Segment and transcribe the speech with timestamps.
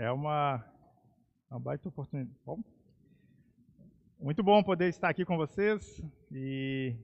[0.00, 0.64] É uma,
[1.50, 2.34] uma baita oportunidade.
[2.46, 2.58] Bom,
[4.18, 6.96] muito bom poder estar aqui com vocês e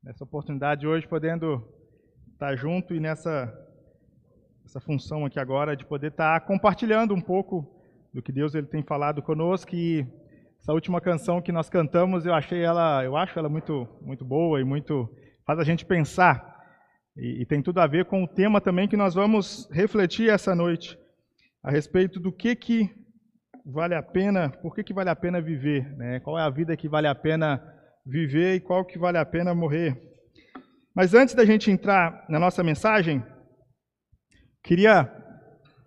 [0.00, 1.68] nessa oportunidade hoje podendo
[2.32, 3.52] estar junto e nessa
[4.64, 7.68] essa função aqui agora de poder estar compartilhando um pouco
[8.14, 10.06] do que Deus ele tem falado conosco e
[10.60, 14.60] essa última canção que nós cantamos eu achei ela eu acho ela muito muito boa
[14.60, 15.12] e muito
[15.44, 16.64] faz a gente pensar
[17.16, 20.54] e, e tem tudo a ver com o tema também que nós vamos refletir essa
[20.54, 20.96] noite
[21.66, 22.88] a respeito do que que
[23.66, 26.20] vale a pena, por que, que vale a pena viver, né?
[26.20, 27.60] Qual é a vida que vale a pena
[28.06, 30.00] viver e qual que vale a pena morrer.
[30.94, 33.20] Mas antes da gente entrar na nossa mensagem,
[34.62, 35.12] queria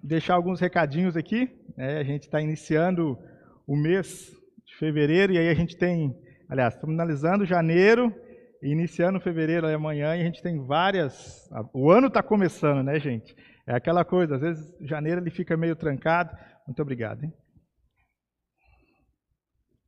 [0.04, 1.50] deixar alguns recadinhos aqui.
[1.78, 2.00] Né?
[2.00, 3.18] A gente está iniciando
[3.66, 4.30] o mês
[4.66, 6.14] de fevereiro e aí a gente tem,
[6.50, 8.14] aliás, estamos finalizando janeiro
[8.62, 11.50] e iniciando fevereiro amanhã e a gente tem várias.
[11.74, 13.34] O ano está começando, né, gente?
[13.70, 16.36] É aquela coisa, às vezes janeiro ele fica meio trancado.
[16.66, 17.24] Muito obrigado.
[17.24, 17.32] Hein?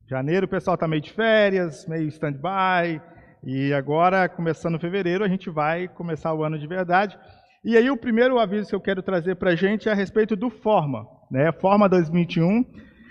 [0.08, 3.02] Janeiro o pessoal está meio de férias, meio stand-by,
[3.44, 7.18] e agora, começando fevereiro, a gente vai começar o ano de verdade.
[7.64, 10.36] E aí o primeiro aviso que eu quero trazer para a gente é a respeito
[10.36, 11.50] do Forma, né?
[11.50, 12.64] Forma 2021,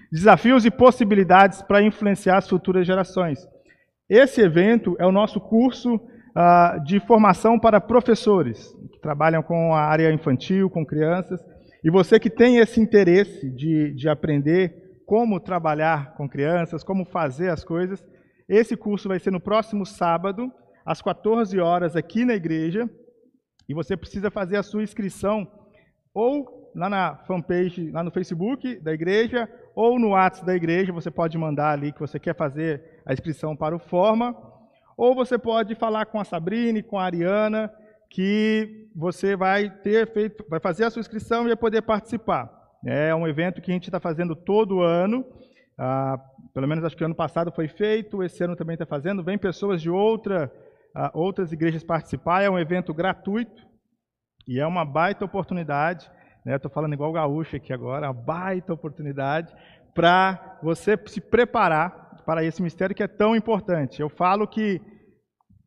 [0.09, 3.45] desafios e possibilidades para influenciar as futuras gerações.
[4.09, 10.11] Esse evento é o nosso curso uh, de formação para professores, trabalham com a área
[10.11, 11.44] infantil, com crianças.
[11.83, 17.49] E você que tem esse interesse de, de aprender como trabalhar com crianças, como fazer
[17.49, 18.02] as coisas.
[18.47, 20.49] Esse curso vai ser no próximo sábado,
[20.85, 22.89] às 14 horas, aqui na igreja.
[23.67, 25.45] E você precisa fazer a sua inscrição
[26.13, 30.94] ou lá na fanpage, lá no Facebook da igreja, ou no WhatsApp da igreja.
[30.94, 34.33] Você pode mandar ali que você quer fazer a inscrição para o Forma.
[34.95, 37.69] Ou você pode falar com a Sabrine, com a Ariana,
[38.09, 42.50] que você vai ter feito, vai fazer a sua inscrição e vai poder participar.
[42.86, 45.25] É um evento que a gente está fazendo todo ano.
[45.78, 46.17] Ah,
[46.53, 49.23] pelo menos acho que ano passado foi feito, esse ano também está fazendo.
[49.23, 50.51] Vem pessoas de outra,
[50.96, 52.41] ah, outras igrejas participar.
[52.41, 53.66] É um evento gratuito
[54.47, 56.09] e é uma baita oportunidade.
[56.46, 56.56] Né?
[56.56, 59.53] Estou falando igual gaúcho aqui agora, uma baita oportunidade
[59.94, 64.01] para você se preparar para esse mistério que é tão importante.
[64.01, 64.81] Eu falo que,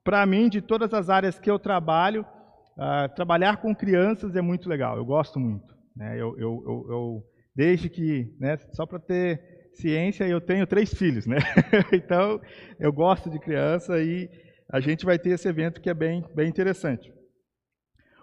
[0.03, 2.25] para mim, de todas as áreas que eu trabalho,
[2.79, 4.97] ah, trabalhar com crianças é muito legal.
[4.97, 5.75] Eu gosto muito.
[5.97, 6.15] Né?
[6.15, 7.23] Eu, eu, eu, eu,
[7.55, 11.39] desde que, né, só para ter ciência, eu tenho três filhos, né?
[11.93, 12.41] então
[12.79, 14.29] eu gosto de criança e
[14.71, 17.13] a gente vai ter esse evento que é bem, bem interessante.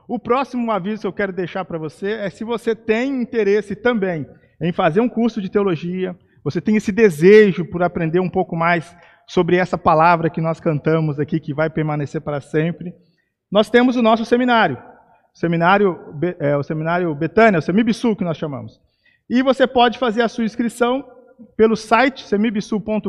[0.08, 4.28] O próximo aviso que eu quero deixar para você é se você tem interesse também
[4.62, 8.96] em fazer um curso de teologia, você tem esse desejo por aprender um pouco mais
[9.28, 12.94] sobre essa palavra que nós cantamos aqui, que vai permanecer para sempre,
[13.52, 14.78] nós temos o nosso seminário
[15.34, 16.00] seminário,
[16.40, 18.80] é, o seminário Betânia, o Semibsul que nós chamamos.
[19.30, 21.06] E você pode fazer a sua inscrição
[21.56, 23.08] pelo site semibsul.com.br.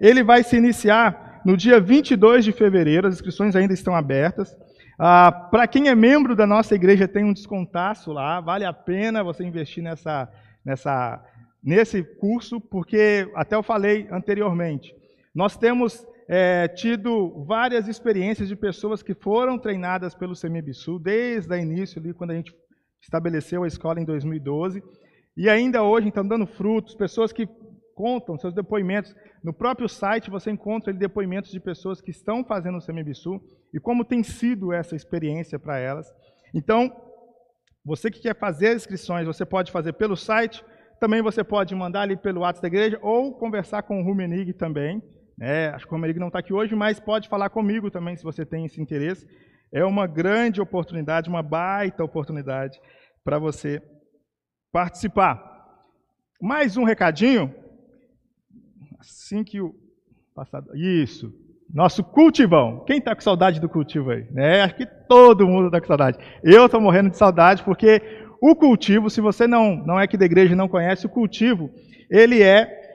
[0.00, 4.56] Ele vai se iniciar no dia 22 de fevereiro, as inscrições ainda estão abertas.
[4.98, 9.22] Ah, Para quem é membro da nossa igreja, tem um descontaço lá, vale a pena
[9.22, 10.28] você investir nessa,
[10.64, 11.22] nessa,
[11.62, 14.94] nesse curso, porque, até eu falei anteriormente,
[15.34, 21.56] nós temos é, tido várias experiências de pessoas que foram treinadas pelo CEMIBSU desde o
[21.56, 22.54] início, ali, quando a gente
[23.00, 24.82] estabeleceu a escola em 2012,
[25.36, 27.48] e ainda hoje estão dando frutos, pessoas que
[27.94, 29.14] contam seus depoimentos.
[29.42, 33.40] No próprio site você encontra ali, depoimentos de pessoas que estão fazendo o CEMIBSU
[33.72, 36.12] e como tem sido essa experiência para elas.
[36.54, 36.94] Então,
[37.84, 40.64] você que quer fazer as inscrições, você pode fazer pelo site,
[40.98, 45.02] também você pode mandar ali pelo WhatsApp da igreja ou conversar com o Rumenig também.
[45.40, 48.24] É, acho que o Romerigo não está aqui hoje, mas pode falar comigo também se
[48.24, 49.26] você tem esse interesse.
[49.72, 52.80] É uma grande oportunidade, uma baita oportunidade
[53.22, 53.82] para você
[54.72, 55.42] participar.
[56.40, 57.54] Mais um recadinho.
[58.98, 59.74] Assim que o
[60.34, 60.74] passado.
[60.74, 61.32] Isso.
[61.72, 62.84] Nosso cultivão.
[62.86, 64.26] Quem está com saudade do cultivo aí?
[64.36, 66.18] É, acho que todo mundo está com saudade.
[66.42, 68.00] Eu estou morrendo de saudade porque
[68.40, 71.70] o cultivo, se você não, não é aqui da igreja e não conhece, o cultivo,
[72.10, 72.85] ele é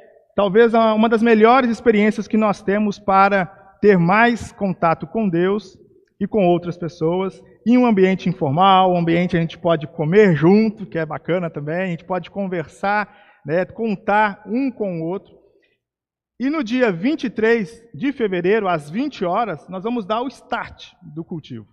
[0.41, 3.45] talvez uma das melhores experiências que nós temos para
[3.79, 5.77] ter mais contato com Deus
[6.19, 10.87] e com outras pessoas, em um ambiente informal, um ambiente a gente pode comer junto,
[10.87, 13.15] que é bacana também, a gente pode conversar,
[13.45, 15.31] né, contar um com o outro.
[16.39, 21.23] E no dia 23 de fevereiro, às 20 horas, nós vamos dar o start do
[21.23, 21.67] cultivo.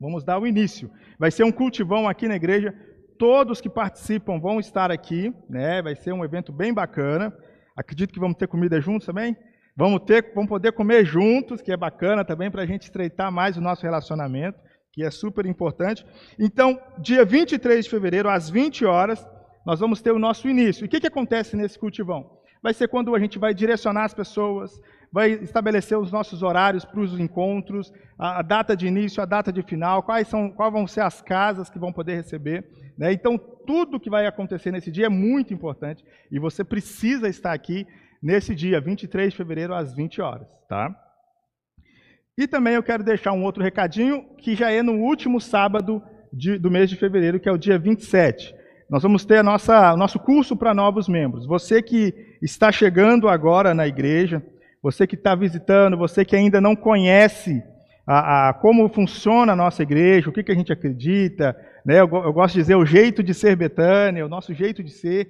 [0.00, 0.88] Vamos dar o início.
[1.18, 2.72] Vai ser um cultivão aqui na igreja.
[3.18, 5.82] Todos que participam vão estar aqui, né?
[5.82, 7.36] Vai ser um evento bem bacana.
[7.76, 9.36] Acredito que vamos ter comida juntos também.
[9.76, 13.56] Vamos ter, vamos poder comer juntos, que é bacana também para a gente estreitar mais
[13.56, 14.58] o nosso relacionamento,
[14.92, 16.04] que é super importante.
[16.38, 19.26] Então, dia 23 de fevereiro, às 20 horas,
[19.64, 20.84] nós vamos ter o nosso início.
[20.84, 22.38] E o que, que acontece nesse cultivão?
[22.62, 24.78] Vai ser quando a gente vai direcionar as pessoas,
[25.12, 29.62] vai estabelecer os nossos horários para os encontros, a, data de início, a data de
[29.62, 32.68] final, quais, são, quais vão ser as casas que vão poder receber.
[32.98, 33.12] Né?
[33.12, 33.40] Então,
[33.70, 37.86] tudo que vai acontecer nesse dia é muito importante e você precisa estar aqui
[38.20, 40.48] nesse dia, 23 de fevereiro, às 20 horas.
[40.68, 40.92] Tá?
[42.36, 46.02] E também eu quero deixar um outro recadinho, que já é no último sábado
[46.32, 48.52] de, do mês de fevereiro, que é o dia 27.
[48.90, 51.46] Nós vamos ter a nossa, o nosso curso para novos membros.
[51.46, 52.12] Você que
[52.42, 54.44] está chegando agora na igreja,
[54.82, 57.62] você que está visitando, você que ainda não conhece
[58.06, 62.00] a, a, como funciona a nossa igreja, o que, que a gente acredita, né?
[62.00, 65.28] eu, eu gosto de dizer o jeito de ser Betânia, o nosso jeito de ser,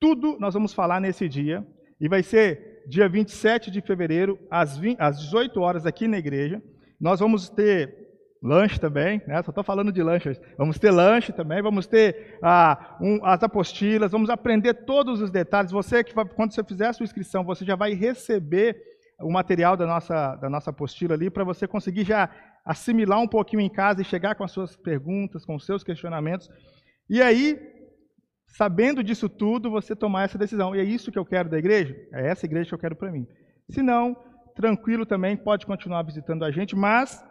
[0.00, 1.66] tudo nós vamos falar nesse dia.
[2.00, 6.62] E vai ser dia 27 de fevereiro, às, 20, às 18 horas, aqui na igreja.
[7.00, 8.04] Nós vamos ter
[8.42, 9.42] lanche também, né?
[9.42, 10.38] Só estou falando de lanche.
[10.58, 15.72] Vamos ter lanche também, vamos ter ah, um, as apostilas, vamos aprender todos os detalhes.
[15.72, 18.76] Você que vai, quando você fizer a sua inscrição, você já vai receber
[19.24, 22.30] o material da nossa, da nossa apostila ali para você conseguir já
[22.64, 26.50] assimilar um pouquinho em casa e chegar com as suas perguntas, com os seus questionamentos.
[27.08, 27.58] E aí,
[28.46, 30.74] sabendo disso tudo, você tomar essa decisão.
[30.74, 31.96] E é isso que eu quero da igreja?
[32.12, 33.26] É essa igreja que eu quero para mim.
[33.70, 34.16] Se não,
[34.54, 37.24] tranquilo também, pode continuar visitando a gente, mas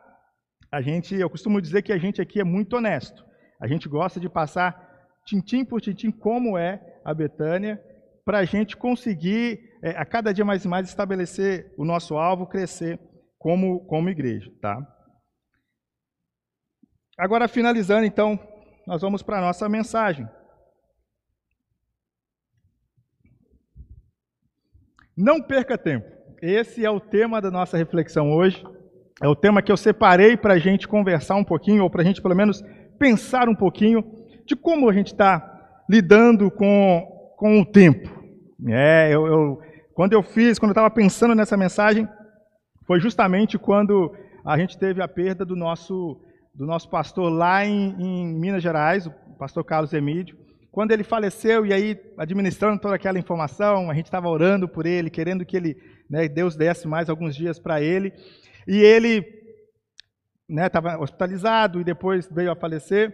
[0.72, 3.24] a gente, eu costumo dizer que a gente aqui é muito honesto.
[3.60, 4.92] A gente gosta de passar
[5.26, 7.82] tintim por tintim como é a Betânia,
[8.26, 12.48] para a gente conseguir, é, a cada dia mais e mais, estabelecer o nosso alvo,
[12.48, 12.98] crescer
[13.38, 14.50] como, como igreja.
[14.62, 14.78] Tá?
[17.18, 18.40] Agora, finalizando, então,
[18.88, 20.26] nós vamos para a nossa mensagem.
[25.16, 26.08] Não perca tempo.
[26.42, 28.64] Esse é o tema da nossa reflexão hoje.
[29.22, 32.06] É o tema que eu separei para a gente conversar um pouquinho, ou para a
[32.06, 32.64] gente pelo menos
[32.98, 34.02] pensar um pouquinho
[34.46, 38.24] de como a gente está lidando com, com o tempo.
[38.68, 39.62] É, eu, eu,
[39.94, 42.08] quando eu fiz, quando eu estava pensando nessa mensagem,
[42.86, 44.14] foi justamente quando
[44.44, 46.20] a gente teve a perda do nosso,
[46.54, 50.38] do nosso pastor lá em, em Minas Gerais, o pastor Carlos Emídio.
[50.72, 55.10] Quando ele faleceu, e aí administrando toda aquela informação, a gente estava orando por ele,
[55.10, 55.78] querendo que ele,
[56.10, 58.12] né, Deus desse mais alguns dias para ele.
[58.68, 59.24] E ele
[60.50, 63.14] estava né, hospitalizado e depois veio a falecer.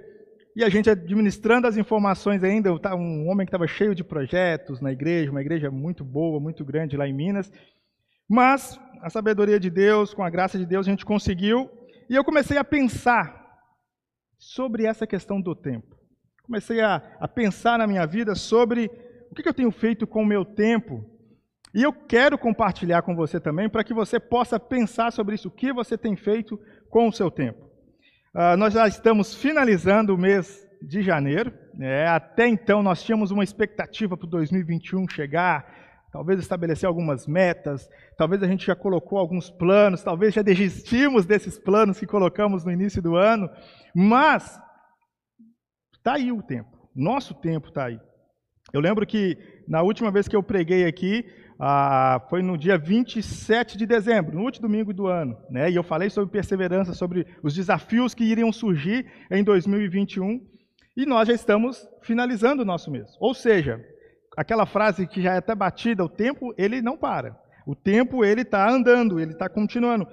[0.55, 4.91] E a gente administrando as informações ainda, um homem que estava cheio de projetos na
[4.91, 7.51] igreja, uma igreja muito boa, muito grande lá em Minas.
[8.27, 11.69] Mas a sabedoria de Deus, com a graça de Deus, a gente conseguiu.
[12.09, 13.39] E eu comecei a pensar
[14.37, 15.95] sobre essa questão do tempo.
[16.43, 18.89] Comecei a, a pensar na minha vida sobre
[19.31, 21.05] o que, que eu tenho feito com o meu tempo
[21.73, 25.51] e eu quero compartilhar com você também para que você possa pensar sobre isso, o
[25.51, 26.59] que você tem feito
[26.89, 27.68] com o seu tempo.
[28.33, 31.51] Uh, nós já estamos finalizando o mês de janeiro.
[31.73, 32.07] Né?
[32.07, 35.65] Até então nós tínhamos uma expectativa para o 2021 chegar,
[36.11, 41.57] talvez estabelecer algumas metas, talvez a gente já colocou alguns planos, talvez já desistimos desses
[41.57, 43.49] planos que colocamos no início do ano,
[43.95, 44.59] mas
[45.93, 47.99] está aí o tempo, nosso tempo está aí.
[48.71, 49.37] Eu lembro que
[49.67, 51.25] na última vez que eu preguei aqui,
[51.61, 55.37] ah, foi no dia 27 de dezembro, no último domingo do ano.
[55.49, 55.69] Né?
[55.69, 60.39] E eu falei sobre perseverança, sobre os desafios que iriam surgir em 2021.
[60.95, 63.09] E nós já estamos finalizando o nosso mês.
[63.19, 63.83] Ou seja,
[64.37, 67.37] aquela frase que já é até batida, o tempo ele não para.
[67.67, 70.07] O tempo ele está andando, ele está continuando.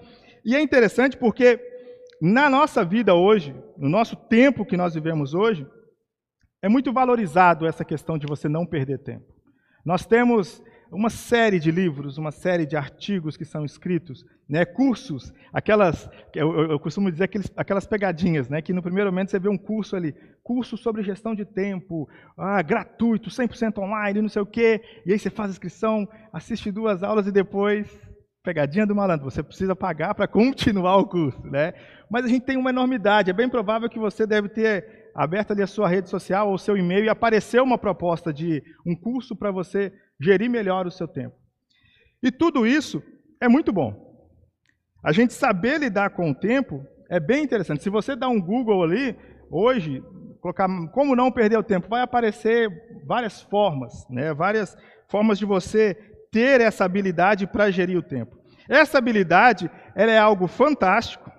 [0.44, 1.60] E é interessante porque
[2.20, 5.64] na nossa vida hoje, no nosso tempo que nós vivemos hoje,
[6.60, 9.26] é muito valorizado essa questão de você não perder tempo.
[9.84, 10.60] Nós temos
[10.96, 16.70] uma série de livros, uma série de artigos que são escritos, né, cursos, aquelas, eu,
[16.70, 19.94] eu costumo dizer aqueles, aquelas pegadinhas, né, que no primeiro momento você vê um curso
[19.94, 25.12] ali, curso sobre gestão de tempo, ah, gratuito, 100% online, não sei o quê, e
[25.12, 27.86] aí você faz a inscrição, assiste duas aulas e depois,
[28.42, 31.74] pegadinha do malandro, você precisa pagar para continuar o curso, né?
[32.10, 35.62] Mas a gente tem uma enormidade, é bem provável que você deve ter aberto ali
[35.62, 39.34] a sua rede social ou o seu e-mail e apareceu uma proposta de um curso
[39.34, 41.34] para você gerir melhor o seu tempo.
[42.22, 43.02] E tudo isso
[43.40, 44.04] é muito bom.
[45.02, 47.82] A gente saber lidar com o tempo é bem interessante.
[47.82, 49.16] Se você dá um Google ali,
[49.50, 50.02] hoje,
[50.40, 52.68] colocar como não perder o tempo, vai aparecer
[53.06, 54.34] várias formas, né?
[54.34, 54.76] várias
[55.08, 55.94] formas de você
[56.30, 58.36] ter essa habilidade para gerir o tempo.
[58.68, 61.30] Essa habilidade ela é algo fantástico,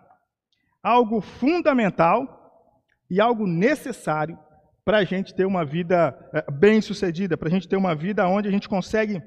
[0.81, 2.36] algo fundamental
[3.09, 4.37] e algo necessário
[4.83, 8.27] para a gente ter uma vida eh, bem sucedida, para a gente ter uma vida
[8.27, 9.21] onde a gente consegue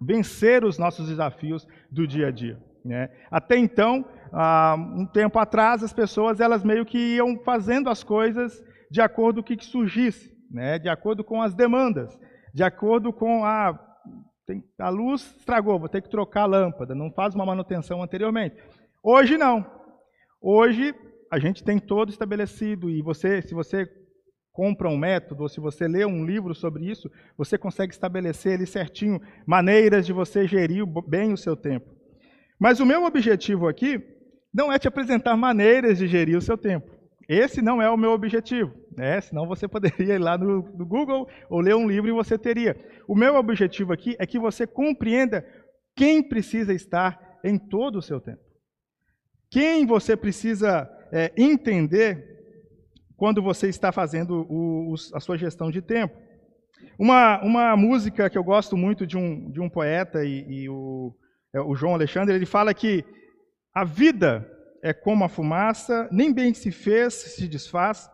[0.00, 2.58] vencer os nossos desafios do dia a dia.
[2.84, 3.08] Né?
[3.30, 8.62] Até então, há um tempo atrás, as pessoas elas meio que iam fazendo as coisas
[8.90, 10.30] de acordo com o que surgisse.
[10.50, 12.20] né, de acordo com as demandas,
[12.52, 13.78] de acordo com a
[14.46, 18.56] tem, a luz estragou, vou ter que trocar a lâmpada, não faz uma manutenção anteriormente.
[19.02, 19.64] Hoje não.
[20.40, 20.94] Hoje
[21.32, 23.88] a gente tem todo estabelecido e você, se você
[24.52, 28.66] compra um método ou se você lê um livro sobre isso, você consegue estabelecer ali
[28.66, 31.88] certinho maneiras de você gerir bem o seu tempo.
[32.60, 33.98] Mas o meu objetivo aqui
[34.52, 36.92] não é te apresentar maneiras de gerir o seu tempo.
[37.26, 39.18] Esse não é o meu objetivo, né?
[39.22, 42.76] Senão você poderia ir lá no, no Google ou ler um livro e você teria.
[43.08, 45.42] O meu objetivo aqui é que você compreenda
[45.96, 48.42] quem precisa estar em todo o seu tempo.
[49.50, 52.32] Quem você precisa é, entender
[53.16, 56.16] quando você está fazendo o, o, a sua gestão de tempo.
[56.98, 61.14] Uma, uma música que eu gosto muito de um, de um poeta, e, e o,
[61.54, 63.04] é, o João Alexandre, ele fala que
[63.74, 64.48] a vida
[64.82, 68.10] é como a fumaça, nem bem se fez, se desfaz,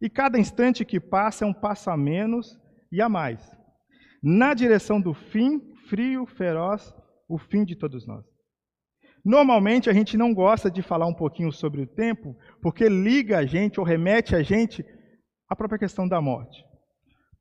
[0.00, 2.58] e cada instante que passa é um passo a menos
[2.90, 3.56] e a mais.
[4.22, 6.92] Na direção do fim, frio, feroz,
[7.28, 8.24] o fim de todos nós.
[9.28, 13.44] Normalmente a gente não gosta de falar um pouquinho sobre o tempo, porque liga a
[13.44, 14.82] gente ou remete a gente
[15.46, 16.64] à própria questão da morte.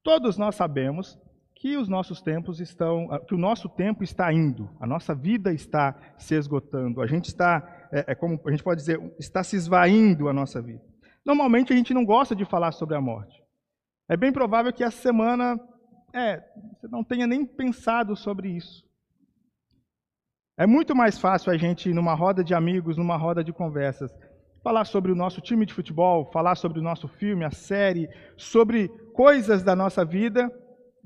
[0.03, 1.17] Todos nós sabemos
[1.56, 5.98] que os nossos tempos estão, que o nosso tempo está indo, a nossa vida está
[6.17, 10.27] se esgotando, a gente está, é, é como a gente pode dizer, está se esvaindo
[10.27, 10.84] a nossa vida.
[11.25, 13.41] Normalmente a gente não gosta de falar sobre a morte.
[14.10, 15.58] É bem provável que essa semana,
[16.13, 18.87] é, você não tenha nem pensado sobre isso.
[20.60, 24.12] É muito mais fácil a gente, numa roda de amigos, numa roda de conversas,
[24.64, 28.88] falar sobre o nosso time de futebol, falar sobre o nosso filme, a série, sobre
[29.14, 30.52] coisas da nossa vida,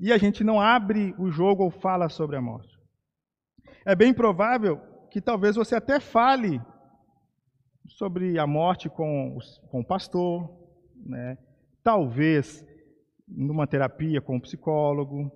[0.00, 2.78] e a gente não abre o jogo ou fala sobre a morte.
[3.84, 4.80] É bem provável
[5.10, 6.58] que talvez você até fale
[7.86, 9.36] sobre a morte com,
[9.70, 10.48] com o pastor,
[11.04, 11.36] né?
[11.84, 12.64] talvez
[13.28, 15.30] numa terapia com o psicólogo,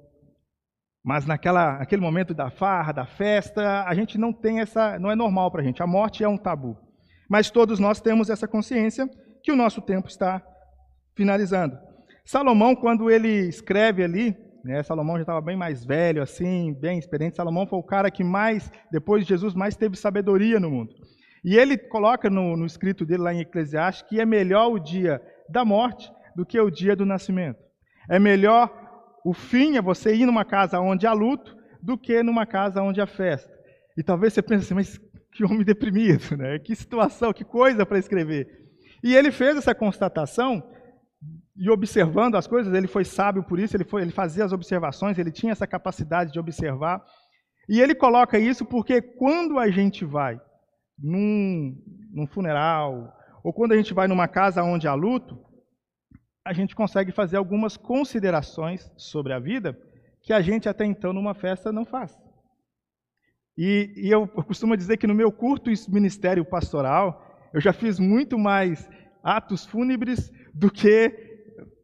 [1.07, 5.15] mas naquela, naquele momento da farra, da festa, a gente não tem essa, não é
[5.15, 5.81] normal para a gente.
[5.81, 6.77] A morte é um tabu.
[7.31, 9.09] Mas todos nós temos essa consciência
[9.41, 10.43] que o nosso tempo está
[11.15, 11.79] finalizando.
[12.25, 17.37] Salomão, quando ele escreve ali, né, Salomão já estava bem mais velho, assim, bem experiente.
[17.37, 20.93] Salomão foi o cara que mais, depois de Jesus, mais teve sabedoria no mundo.
[21.45, 25.23] E ele coloca no, no escrito dele lá em Eclesiastes que é melhor o dia
[25.49, 27.61] da morte do que o dia do nascimento.
[28.11, 28.86] É melhor
[29.27, 33.01] o fim é você ir numa casa onde há luto do que numa casa onde
[33.01, 33.53] há festa.
[33.99, 35.01] E talvez você pense assim, mas
[35.33, 36.61] que homem deprimido, né?
[36.61, 38.47] Que situação, que coisa para escrever.
[39.03, 40.63] E ele fez essa constatação
[41.57, 45.19] e observando as coisas, ele foi sábio por isso, ele, foi, ele fazia as observações,
[45.19, 47.03] ele tinha essa capacidade de observar.
[47.69, 50.41] E ele coloca isso porque quando a gente vai
[50.97, 51.77] num,
[52.13, 55.37] num funeral, ou quando a gente vai numa casa onde há luto,
[56.47, 59.77] a gente consegue fazer algumas considerações sobre a vida
[60.23, 62.17] que a gente até então numa festa não faz.
[63.59, 68.39] E, e eu costumo dizer que no meu curto ministério pastoral, eu já fiz muito
[68.39, 68.89] mais
[69.25, 71.27] atos fúnebres do que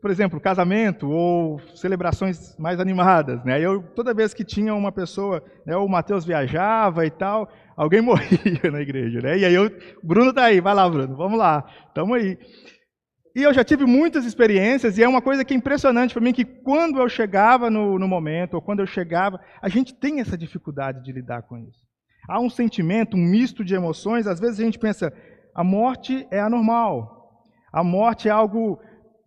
[0.00, 3.60] por exemplo, casamento ou celebrações mais animadas, né?
[3.60, 8.68] Eu toda vez que tinha uma pessoa, né, o Mateus viajava e tal, alguém morria
[8.70, 9.38] na igreja, né?
[9.38, 9.70] E aí eu,
[10.02, 11.64] Bruno tá aí, vai lá, Bruno, vamos lá,
[11.94, 12.36] tamo aí.
[13.34, 16.32] E eu já tive muitas experiências e é uma coisa que é impressionante para mim
[16.32, 20.36] que quando eu chegava no, no momento ou quando eu chegava, a gente tem essa
[20.36, 21.86] dificuldade de lidar com isso.
[22.28, 24.26] Há um sentimento, um misto de emoções.
[24.26, 25.12] Às vezes a gente pensa,
[25.54, 28.78] a morte é anormal, a morte é algo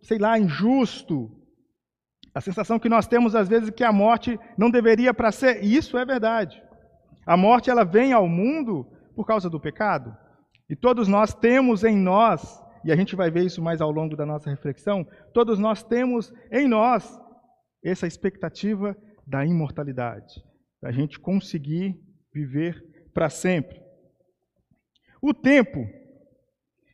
[0.06, 1.30] sei lá, injusto.
[2.32, 5.64] A sensação que nós temos às vezes é que a morte não deveria para ser,
[5.64, 6.62] e isso é verdade.
[7.26, 8.86] A morte ela vem ao mundo
[9.16, 10.16] por causa do pecado.
[10.70, 14.14] E todos nós temos em nós, e a gente vai ver isso mais ao longo
[14.14, 17.20] da nossa reflexão, todos nós temos em nós
[17.82, 20.40] essa expectativa da imortalidade,
[20.80, 22.00] da gente conseguir
[22.32, 22.80] viver
[23.12, 23.82] para sempre.
[25.20, 25.84] O tempo,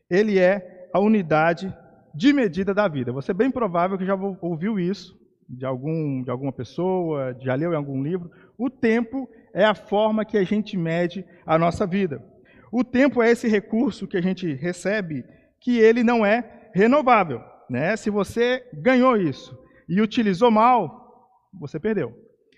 [0.09, 1.71] ele é a unidade
[2.15, 3.13] de medida da vida.
[3.13, 5.15] Você é bem provável que já ouviu isso
[5.47, 8.31] de, algum, de alguma pessoa, já leu em algum livro.
[8.57, 12.25] O tempo é a forma que a gente mede a nossa vida.
[12.71, 15.23] O tempo é esse recurso que a gente recebe
[15.63, 17.41] que ele não é renovável.
[17.71, 17.97] Né?
[17.97, 19.57] Se você ganhou isso
[19.89, 22.13] e utilizou mal, você perdeu.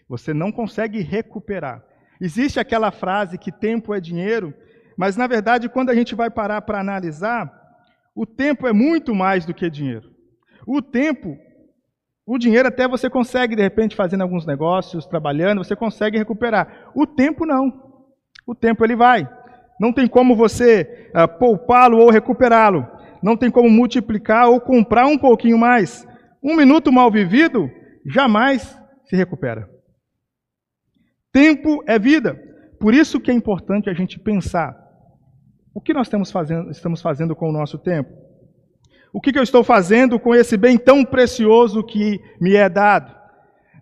[0.08, 1.84] Você não consegue recuperar.
[2.20, 4.54] Existe aquela frase que tempo é dinheiro,
[4.96, 7.52] mas na verdade, quando a gente vai parar para analisar,
[8.14, 10.10] o tempo é muito mais do que dinheiro.
[10.66, 11.36] O tempo,
[12.26, 16.90] o dinheiro até você consegue, de repente, fazendo alguns negócios, trabalhando, você consegue recuperar.
[16.94, 17.92] O tempo não.
[18.46, 19.28] O tempo ele vai.
[19.80, 22.86] Não tem como você uh, poupá-lo ou recuperá-lo.
[23.24, 26.06] Não tem como multiplicar ou comprar um pouquinho mais.
[26.42, 27.70] Um minuto mal vivido
[28.04, 29.66] jamais se recupera.
[31.32, 32.38] Tempo é vida.
[32.78, 34.78] Por isso que é importante a gente pensar
[35.74, 38.12] o que nós estamos fazendo, estamos fazendo com o nosso tempo.
[39.10, 43.16] O que, que eu estou fazendo com esse bem tão precioso que me é dado?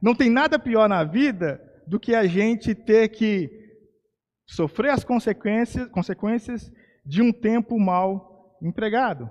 [0.00, 3.50] Não tem nada pior na vida do que a gente ter que
[4.46, 6.70] sofrer as consequências, consequências
[7.04, 8.31] de um tempo mal
[8.62, 9.30] empregado.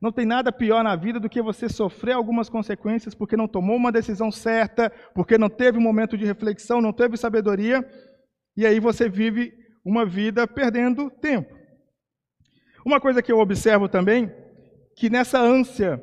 [0.00, 3.76] Não tem nada pior na vida do que você sofrer algumas consequências porque não tomou
[3.76, 7.82] uma decisão certa, porque não teve um momento de reflexão, não teve sabedoria,
[8.56, 9.52] e aí você vive
[9.84, 11.54] uma vida perdendo tempo.
[12.84, 14.30] Uma coisa que eu observo também,
[14.96, 16.02] que nessa ânsia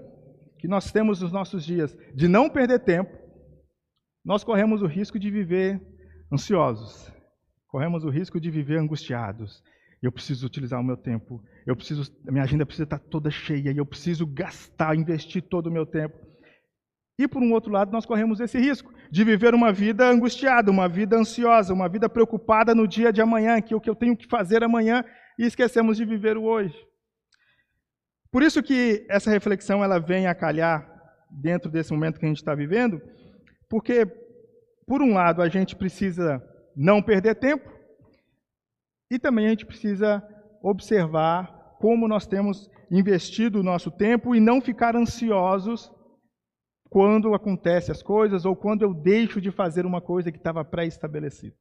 [0.58, 3.12] que nós temos nos nossos dias de não perder tempo,
[4.24, 5.82] nós corremos o risco de viver
[6.32, 7.12] ansiosos,
[7.68, 9.64] corremos o risco de viver angustiados,
[10.02, 11.44] eu preciso utilizar o meu tempo.
[11.66, 15.86] Eu preciso, minha agenda precisa estar toda cheia eu preciso gastar, investir todo o meu
[15.86, 16.18] tempo.
[17.20, 20.90] E por um outro lado, nós corremos esse risco de viver uma vida angustiada, uma
[20.90, 24.18] vida ansiosa, uma vida preocupada no dia de amanhã, que é o que eu tenho
[24.18, 25.04] que fazer amanhã
[25.38, 26.76] e esquecemos de viver o hoje.
[28.32, 30.90] Por isso que essa reflexão ela vem a calhar
[31.30, 33.00] dentro desse momento que a gente está vivendo,
[33.70, 34.06] porque
[34.88, 36.42] por um lado a gente precisa
[36.76, 37.70] não perder tempo,
[39.12, 40.24] e também a gente precisa
[40.64, 45.92] observar como nós temos investido o nosso tempo e não ficar ansiosos
[46.90, 51.56] quando acontecem as coisas ou quando eu deixo de fazer uma coisa que estava pré-estabelecida.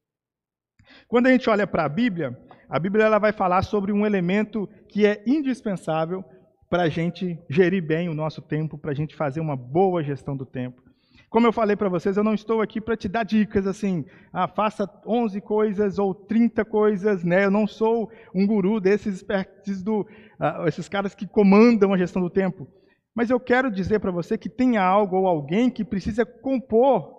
[1.09, 2.39] Quando a gente olha para a Bíblia,
[2.69, 6.25] a Bíblia ela vai falar sobre um elemento que é indispensável
[6.69, 10.37] para a gente gerir bem o nosso tempo, para a gente fazer uma boa gestão
[10.37, 10.83] do tempo.
[11.31, 14.49] Como eu falei para vocês, eu não estou aqui para te dar dicas assim, ah,
[14.49, 17.45] faça 11 coisas ou 30 coisas, né?
[17.45, 20.05] Eu não sou um guru desses experts do,
[20.41, 22.67] ah, esses caras que comandam a gestão do tempo.
[23.15, 27.15] Mas eu quero dizer para você que tem algo ou alguém que precisa compor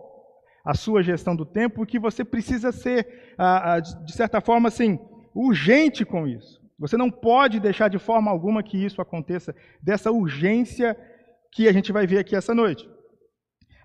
[0.65, 4.67] a sua gestão do tempo e que você precisa ser, ah, ah de certa forma,
[4.67, 4.99] assim,
[5.33, 6.59] urgente com isso.
[6.77, 10.97] Você não pode deixar de forma alguma que isso aconteça, dessa urgência
[11.49, 12.90] que a gente vai ver aqui essa noite.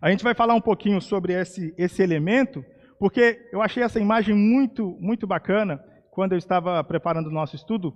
[0.01, 2.65] A gente vai falar um pouquinho sobre esse, esse elemento,
[2.99, 5.81] porque eu achei essa imagem muito, muito bacana
[6.11, 7.95] quando eu estava preparando o nosso estudo,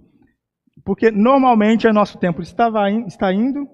[0.84, 3.66] porque normalmente o nosso tempo estava, está indo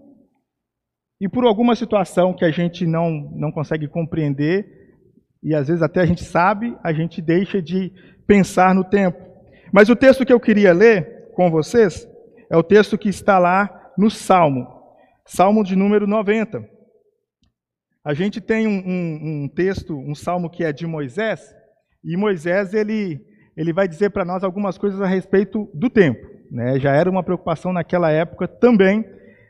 [1.21, 4.67] e por alguma situação que a gente não, não consegue compreender,
[5.43, 7.93] e às vezes até a gente sabe, a gente deixa de
[8.27, 9.19] pensar no tempo.
[9.73, 12.07] Mas o texto que eu queria ler com vocês
[12.51, 14.67] é o texto que está lá no Salmo,
[15.25, 16.76] Salmo de número 90.
[18.07, 21.53] A gente tem um, um, um texto, um salmo que é de Moisés,
[22.05, 23.21] e Moisés ele,
[23.57, 26.25] ele vai dizer para nós algumas coisas a respeito do tempo.
[26.49, 26.79] Né?
[26.79, 29.05] Já era uma preocupação naquela época também,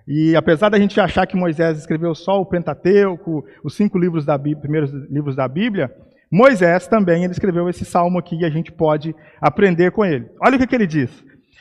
[0.08, 4.38] e apesar da gente achar que Moisés escreveu só o Pentateuco, os cinco livros da
[4.38, 5.94] Bíblia, primeiros livros da Bíblia,
[6.32, 10.30] Moisés também ele escreveu esse salmo aqui e a gente pode aprender com ele.
[10.40, 11.10] Olha o que, que ele diz: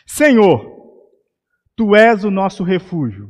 [0.08, 0.65] Senhor,
[1.75, 3.27] tu és o nosso refúgio,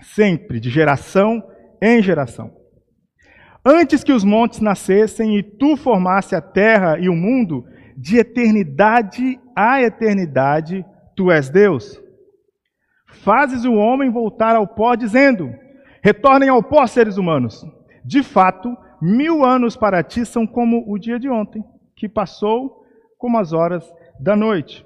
[0.00, 1.42] sempre, de geração
[1.82, 2.56] em geração.
[3.70, 9.38] Antes que os montes nascessem e tu formasse a terra e o mundo, de eternidade
[9.54, 12.00] a eternidade, tu és Deus.
[13.22, 15.52] Fazes o homem voltar ao pó, dizendo:
[16.02, 17.62] Retornem ao pó, seres humanos.
[18.02, 21.62] De fato, mil anos para ti são como o dia de ontem,
[21.94, 22.86] que passou
[23.18, 23.86] como as horas
[24.18, 24.82] da noite.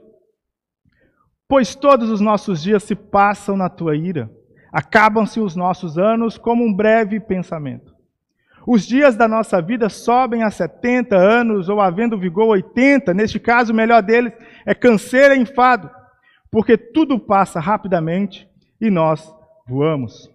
[1.47, 4.29] Pois todos os nossos dias se passam na tua ira,
[4.73, 7.92] acabam-se os nossos anos como um breve pensamento.
[8.67, 13.73] Os dias da nossa vida sobem a 70 anos ou havendo vigor 80, neste caso
[13.73, 14.33] o melhor deles
[14.65, 15.91] é canseira e enfado,
[16.51, 18.49] porque tudo passa rapidamente
[18.81, 19.35] e nós
[19.67, 20.31] voamos.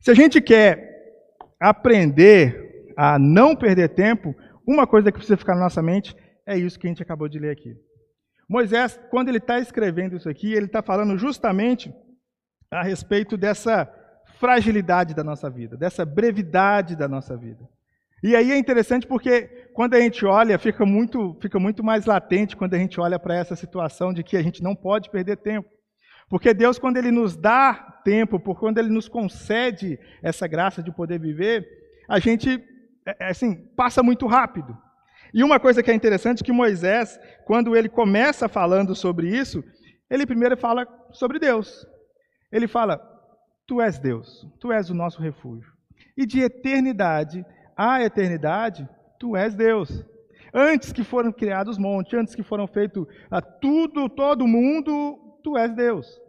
[0.00, 0.88] Se a gente quer
[1.58, 4.34] aprender a não perder tempo,
[4.66, 6.14] uma coisa que precisa ficar na nossa mente
[6.46, 7.76] é isso que a gente acabou de ler aqui.
[8.48, 11.92] Moisés, quando ele está escrevendo isso aqui, ele está falando justamente
[12.70, 13.88] a respeito dessa
[14.40, 17.68] fragilidade da nossa vida, dessa brevidade da nossa vida.
[18.22, 19.42] E aí é interessante porque
[19.74, 23.34] quando a gente olha, fica muito, fica muito mais latente quando a gente olha para
[23.34, 25.68] essa situação de que a gente não pode perder tempo.
[26.28, 30.90] Porque Deus, quando Ele nos dá tempo, por quando Ele nos concede essa graça de
[30.90, 31.66] poder viver,
[32.08, 32.62] a gente,
[33.06, 34.76] é, é assim, passa muito rápido.
[35.34, 39.62] E uma coisa que é interessante é que Moisés, quando ele começa falando sobre isso,
[40.08, 41.86] ele primeiro fala sobre Deus.
[42.50, 43.00] Ele fala,
[43.70, 45.72] Tu és Deus, tu és o nosso refúgio.
[46.16, 50.04] E de eternidade a eternidade, tu és Deus.
[50.52, 55.56] Antes que foram criados os montes, antes que foram feito a tudo, todo mundo, tu
[55.56, 56.20] és Deus.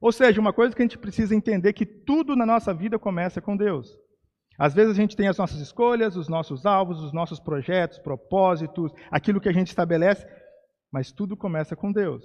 [0.00, 3.40] Ou seja, uma coisa que a gente precisa entender que tudo na nossa vida começa
[3.40, 3.96] com Deus.
[4.58, 8.92] Às vezes a gente tem as nossas escolhas, os nossos alvos, os nossos projetos, propósitos,
[9.08, 10.26] aquilo que a gente estabelece,
[10.90, 12.24] mas tudo começa com Deus.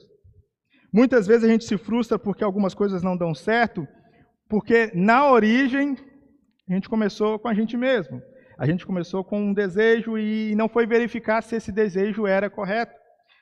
[0.92, 3.88] Muitas vezes a gente se frustra porque algumas coisas não dão certo,
[4.54, 5.98] porque na origem
[6.70, 8.22] a gente começou com a gente mesmo.
[8.56, 12.94] A gente começou com um desejo e não foi verificar se esse desejo era correto,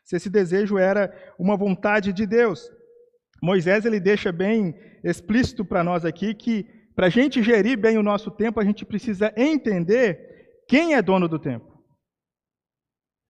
[0.06, 2.71] se esse desejo era uma vontade de Deus.
[3.43, 8.04] Moisés ele deixa bem explícito para nós aqui que para a gente gerir bem o
[8.04, 10.17] nosso tempo, a gente precisa entender
[10.65, 11.69] quem é dono do tempo.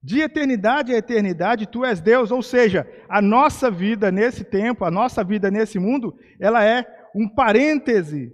[0.03, 4.91] De eternidade a eternidade, tu és Deus, ou seja, a nossa vida nesse tempo, a
[4.91, 8.33] nossa vida nesse mundo, ela é um parêntese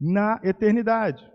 [0.00, 1.30] na eternidade.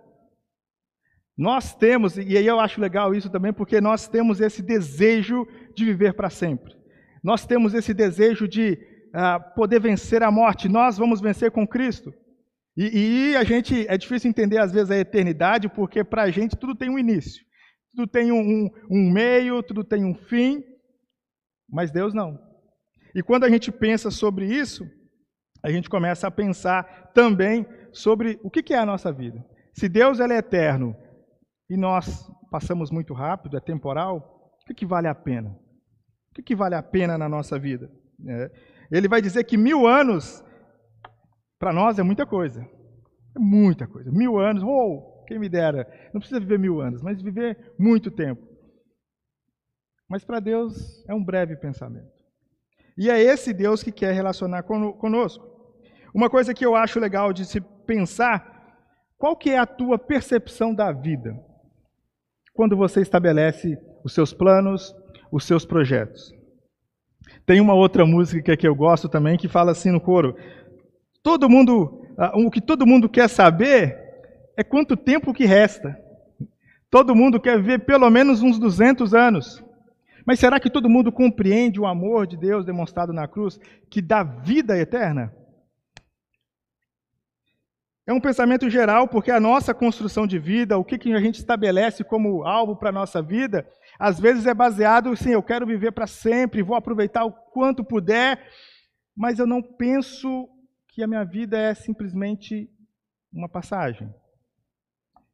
[1.38, 5.86] Nós temos, e aí eu acho legal isso também, porque nós temos esse desejo de
[5.86, 6.76] viver para sempre.
[7.24, 10.68] Nós temos esse desejo de uh, poder vencer a morte.
[10.68, 12.12] Nós vamos vencer com Cristo.
[12.76, 16.56] E, e, a gente, é difícil entender às vezes a eternidade, porque para a gente
[16.56, 17.44] tudo tem um início,
[17.92, 20.64] tudo tem um, um, um meio, tudo tem um fim,
[21.68, 22.40] mas Deus não.
[23.16, 24.88] E quando a gente pensa sobre isso,
[25.64, 29.44] a gente começa a pensar também sobre o que é a nossa vida.
[29.74, 30.96] Se Deus é eterno
[31.70, 35.50] e nós passamos muito rápido, é temporal, o que, vale a pena?
[36.38, 37.90] O que, vale a pena na nossa vida?
[38.28, 38.52] É,
[38.92, 40.44] ele vai dizer que mil anos
[41.60, 42.62] para nós é muita coisa.
[43.36, 44.12] É muita coisa.
[44.12, 45.88] Mil anos, uou, quem me dera.
[46.14, 48.42] Não precisa viver mil anos, mas viver muito tempo.
[50.10, 52.18] Mas para Deus é um breve pensamento.
[52.98, 55.47] E é esse Deus que quer relacionar conosco.
[56.18, 58.82] Uma coisa que eu acho legal de se pensar,
[59.20, 61.40] qual que é a tua percepção da vida?
[62.56, 64.96] Quando você estabelece os seus planos,
[65.32, 66.34] os seus projetos.
[67.46, 70.36] Tem uma outra música que eu gosto também que fala assim no coro:
[71.22, 72.02] Todo mundo,
[72.34, 73.96] o que todo mundo quer saber
[74.58, 75.96] é quanto tempo que resta.
[76.90, 79.64] Todo mundo quer viver pelo menos uns 200 anos.
[80.26, 84.24] Mas será que todo mundo compreende o amor de Deus demonstrado na cruz, que dá
[84.24, 85.32] vida eterna?
[88.08, 92.06] É um pensamento geral, porque a nossa construção de vida, o que, a gente estabelece
[92.06, 93.68] como alvo para a nossa vida,
[94.00, 98.50] às vezes é baseado, sim, eu quero viver para sempre, vou aproveitar o quanto puder,
[99.14, 100.48] mas eu não penso
[100.88, 102.70] que a minha vida é simplesmente
[103.34, 104.10] uma passagem.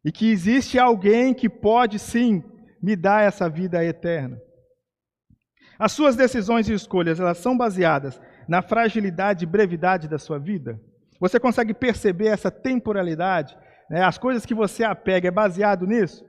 [0.03, 2.43] E que existe alguém que pode sim
[2.81, 4.41] me dar essa vida eterna.
[5.77, 10.81] As suas decisões e escolhas, elas são baseadas na fragilidade e brevidade da sua vida?
[11.19, 13.57] Você consegue perceber essa temporalidade?
[13.89, 14.03] Né?
[14.03, 16.25] As coisas que você apega é baseado nisso?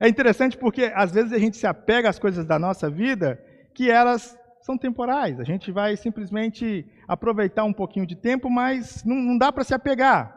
[0.00, 3.40] É interessante porque às vezes a gente se apega às coisas da nossa vida
[3.74, 5.38] que elas são temporais.
[5.38, 9.72] A gente vai simplesmente aproveitar um pouquinho de tempo, mas não, não dá para se
[9.72, 10.36] apegar.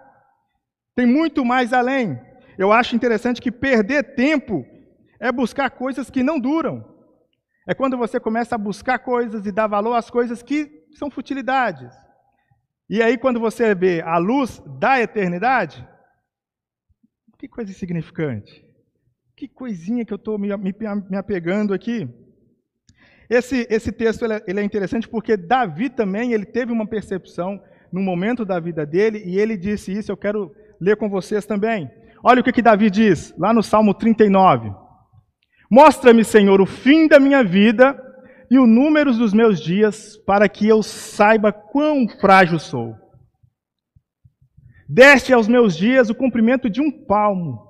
[0.96, 2.20] Tem muito mais além.
[2.58, 4.66] Eu acho interessante que perder tempo
[5.20, 6.86] é buscar coisas que não duram.
[7.68, 11.92] É quando você começa a buscar coisas e dar valor às coisas que são futilidades.
[12.90, 15.88] E aí, quando você vê a luz da eternidade,
[17.38, 18.66] que coisa insignificante.
[19.36, 20.76] Que coisinha que eu estou me, me,
[21.10, 22.10] me apegando aqui.
[23.30, 27.62] Esse, esse texto ele é, ele é interessante porque Davi também ele teve uma percepção
[27.94, 30.12] no momento da vida dele e ele disse isso.
[30.12, 31.90] Eu quero ler com vocês também.
[32.24, 34.74] Olha o que, que Davi diz lá no Salmo 39.
[35.72, 37.98] Mostra-me, Senhor, o fim da minha vida
[38.50, 42.96] e o número dos meus dias, para que eu saiba quão frágil sou.
[44.88, 47.68] Deste aos meus dias o cumprimento de um palmo.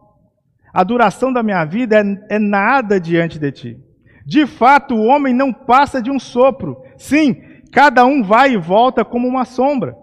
[0.74, 3.78] A duração da minha vida é, é nada diante de ti.
[4.26, 6.82] De fato, o homem não passa de um sopro.
[6.98, 7.36] Sim,
[7.74, 9.98] cada um vai e volta como uma sombra.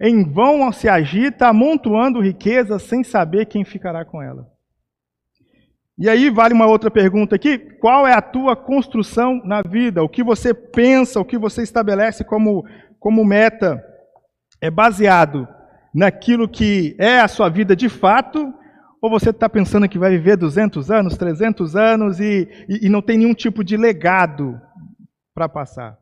[0.00, 4.46] Em vão se agita, amontoando riqueza, sem saber quem ficará com ela.
[5.98, 10.02] E aí vale uma outra pergunta aqui: qual é a tua construção na vida?
[10.02, 12.64] O que você pensa, o que você estabelece como,
[13.00, 13.82] como meta
[14.60, 15.48] é baseado
[15.92, 18.54] naquilo que é a sua vida de fato
[19.00, 23.00] ou você está pensando que vai viver 200 anos, 300 anos e, e, e não
[23.00, 24.60] tem nenhum tipo de legado
[25.34, 25.96] para passar?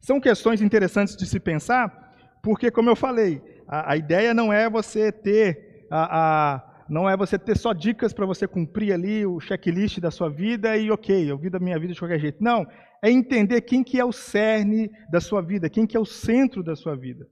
[0.00, 4.68] São questões interessantes de se pensar, porque, como eu falei, a, a ideia não é
[4.68, 9.40] você ter a, a não é você ter só dicas para você cumprir ali o
[9.40, 12.42] checklist da sua vida e ok, eu vivo a minha vida de qualquer jeito.
[12.42, 12.66] Não,
[13.02, 16.62] é entender quem que é o cerne da sua vida, quem que é o centro
[16.62, 17.26] da sua vida.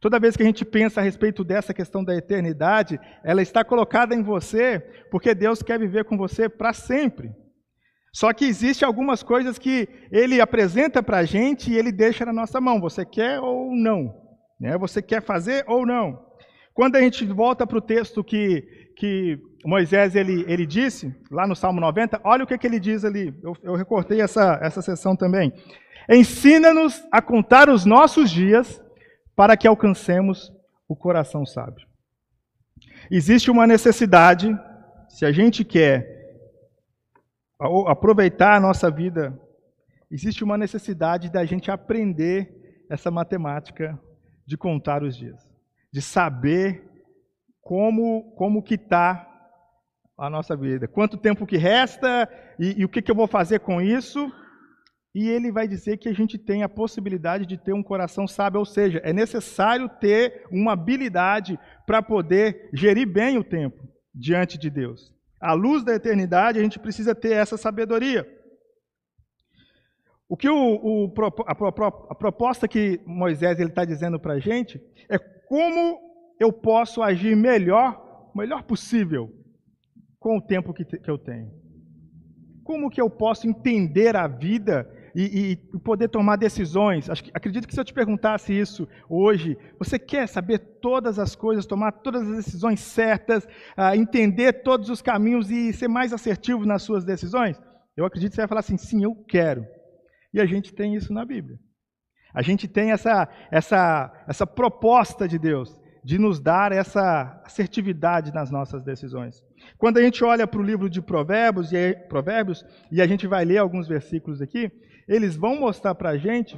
[0.00, 4.14] Toda vez que a gente pensa a respeito dessa questão da eternidade, ela está colocada
[4.14, 4.78] em você
[5.10, 7.34] porque Deus quer viver com você para sempre.
[8.12, 12.32] Só que existe algumas coisas que Ele apresenta para a gente e Ele deixa na
[12.32, 12.80] nossa mão.
[12.80, 14.14] Você quer ou não?
[14.60, 14.76] Né?
[14.78, 16.24] Você quer fazer ou não?
[16.72, 21.54] Quando a gente volta para o texto que, que Moisés ele, ele disse, lá no
[21.54, 23.38] Salmo 90, olha o que, que ele diz ali.
[23.42, 25.52] Eu, eu recortei essa, essa sessão também.
[26.08, 28.82] Ensina-nos a contar os nossos dias
[29.34, 30.50] para que alcancemos
[30.88, 31.86] o coração sábio.
[33.10, 34.56] Existe uma necessidade,
[35.08, 36.16] se a gente quer
[37.86, 39.38] aproveitar a nossa vida,
[40.10, 43.98] existe uma necessidade da gente aprender essa matemática
[44.46, 45.46] de contar os dias
[45.96, 46.84] de saber
[47.66, 49.28] como, como que está
[50.16, 52.28] a nossa vida, quanto tempo que resta
[52.60, 54.32] e, e o que, que eu vou fazer com isso.
[55.12, 58.60] E ele vai dizer que a gente tem a possibilidade de ter um coração sábio,
[58.60, 63.82] ou seja, é necessário ter uma habilidade para poder gerir bem o tempo
[64.14, 65.12] diante de Deus.
[65.40, 68.26] À luz da eternidade, a gente precisa ter essa sabedoria.
[70.28, 71.14] O que o, o
[71.46, 76.05] a, a, proposta que Moisés está dizendo para a gente é como
[76.38, 79.30] eu posso agir melhor, o melhor possível,
[80.18, 81.50] com o tempo que, que eu tenho.
[82.64, 87.08] Como que eu posso entender a vida e, e poder tomar decisões?
[87.32, 91.92] Acredito que se eu te perguntasse isso hoje, você quer saber todas as coisas, tomar
[91.92, 97.04] todas as decisões certas, uh, entender todos os caminhos e ser mais assertivo nas suas
[97.04, 97.56] decisões?
[97.96, 99.64] Eu acredito que você vai falar assim, sim, eu quero.
[100.34, 101.56] E a gente tem isso na Bíblia.
[102.34, 105.74] A gente tem essa, essa, essa proposta de Deus
[106.06, 109.42] de nos dar essa assertividade nas nossas decisões.
[109.76, 113.44] Quando a gente olha para o livro de Provérbios e, Provérbios, e a gente vai
[113.44, 114.70] ler alguns versículos aqui,
[115.08, 116.56] eles vão mostrar para a gente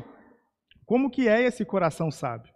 [0.85, 2.53] como que é esse coração sábio.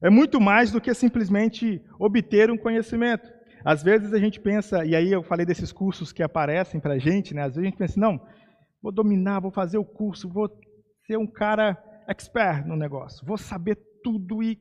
[0.00, 3.28] É muito mais do que simplesmente obter um conhecimento.
[3.64, 6.98] Às vezes a gente pensa, e aí eu falei desses cursos que aparecem para a
[6.98, 7.42] gente, né?
[7.42, 8.24] às vezes a gente pensa, não,
[8.80, 10.48] vou dominar, vou fazer o curso, vou
[11.08, 14.60] ser um cara expert no negócio, vou saber tudo e.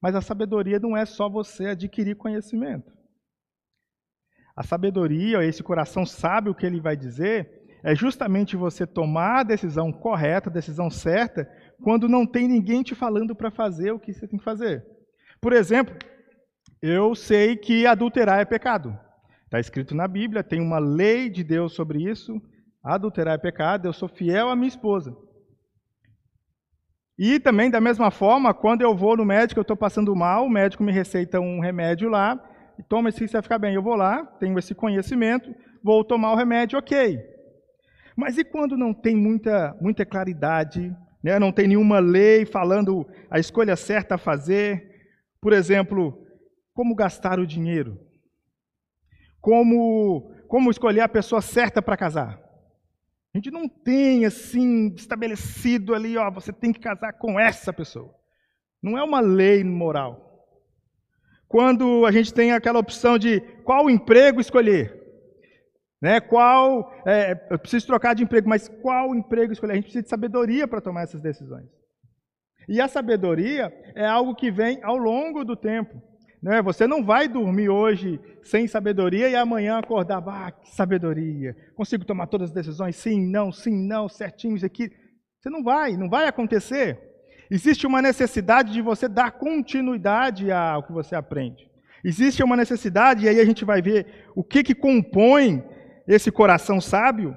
[0.00, 2.92] Mas a sabedoria não é só você adquirir conhecimento.
[4.56, 9.44] A sabedoria, esse coração sabe o que ele vai dizer, é justamente você tomar a
[9.44, 11.48] decisão correta, a decisão certa,
[11.82, 14.84] quando não tem ninguém te falando para fazer o que você tem que fazer.
[15.40, 15.96] Por exemplo,
[16.82, 18.98] eu sei que adulterar é pecado.
[19.44, 22.34] Está escrito na Bíblia, tem uma lei de Deus sobre isso.
[22.82, 25.16] Adulterar é pecado, eu sou fiel à minha esposa.
[27.18, 30.50] E também, da mesma forma, quando eu vou no médico, eu estou passando mal, o
[30.50, 32.38] médico me receita um remédio lá,
[32.78, 33.74] e toma esse, você vai ficar bem.
[33.74, 35.52] Eu vou lá, tenho esse conhecimento,
[35.82, 37.18] vou tomar o remédio, ok.
[38.16, 41.40] Mas e quando não tem muita, muita claridade, né?
[41.40, 44.88] não tem nenhuma lei falando a escolha certa a fazer?
[45.40, 46.24] Por exemplo,
[46.72, 47.98] como gastar o dinheiro?
[49.40, 52.47] Como, como escolher a pessoa certa para casar?
[53.38, 58.12] A gente não tem assim estabelecido ali, ó, você tem que casar com essa pessoa.
[58.82, 60.44] Não é uma lei moral.
[61.46, 64.92] Quando a gente tem aquela opção de qual emprego escolher,
[66.02, 66.20] né?
[66.20, 69.74] Qual é, eu preciso trocar de emprego, mas qual emprego escolher?
[69.74, 71.68] A gente precisa de sabedoria para tomar essas decisões.
[72.68, 76.02] E a sabedoria é algo que vem ao longo do tempo.
[76.42, 76.62] Né?
[76.62, 82.26] Você não vai dormir hoje sem sabedoria e amanhã acordar, ah, que sabedoria, consigo tomar
[82.26, 84.90] todas as decisões, sim, não, sim, não, certinho, isso aqui.
[85.40, 86.98] Você não vai, não vai acontecer.
[87.50, 91.68] Existe uma necessidade de você dar continuidade ao que você aprende.
[92.04, 95.64] Existe uma necessidade, e aí a gente vai ver o que, que compõe
[96.06, 97.36] esse coração sábio,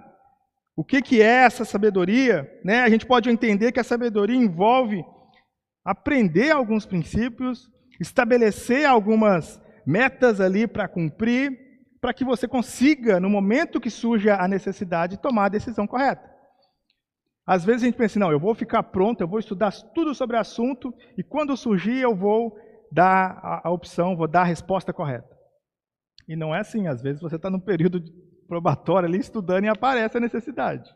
[0.76, 2.50] o que, que é essa sabedoria.
[2.64, 2.82] Né?
[2.82, 5.04] A gente pode entender que a sabedoria envolve
[5.84, 7.70] aprender alguns princípios,
[8.02, 11.52] estabelecer algumas metas ali para cumprir,
[12.02, 16.28] para que você consiga, no momento que surge a necessidade, tomar a decisão correta.
[17.46, 20.36] Às vezes a gente pensa, não, eu vou ficar pronto, eu vou estudar tudo sobre
[20.36, 22.58] o assunto e quando surgir eu vou
[22.92, 25.30] dar a, a opção, vou dar a resposta correta.
[26.28, 28.02] E não é assim, às vezes você está num período
[28.48, 30.90] probatório ali estudando e aparece a necessidade.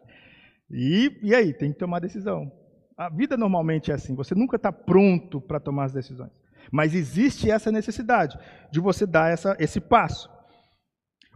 [0.72, 2.52] E, e aí, tem que tomar decisão.
[2.98, 6.32] A vida normalmente é assim, você nunca está pronto para tomar as decisões.
[6.71, 8.38] Mas existe essa necessidade
[8.71, 10.30] de você dar essa, esse passo.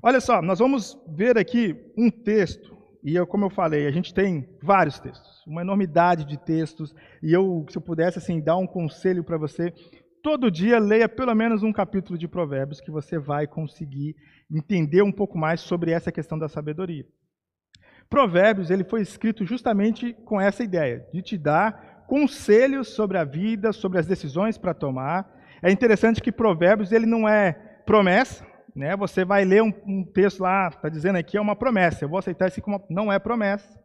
[0.01, 4.13] Olha só, nós vamos ver aqui um texto, e eu, como eu falei, a gente
[4.13, 8.67] tem vários textos, uma enormidade de textos, e eu, se eu pudesse assim, dar um
[8.67, 9.73] conselho para você,
[10.23, 14.15] todo dia leia pelo menos um capítulo de Provérbios que você vai conseguir
[14.49, 17.05] entender um pouco mais sobre essa questão da sabedoria.
[18.09, 23.71] Provérbios ele foi escrito justamente com essa ideia de te dar conselhos sobre a vida,
[23.71, 25.31] sobre as decisões para tomar.
[25.61, 27.53] É interessante que Provérbios ele não é
[27.85, 28.43] promessa,
[28.75, 28.97] né?
[28.97, 32.03] Você vai ler um, um texto lá, está dizendo aqui é uma promessa.
[32.03, 33.79] Eu vou aceitar isso como não é promessa.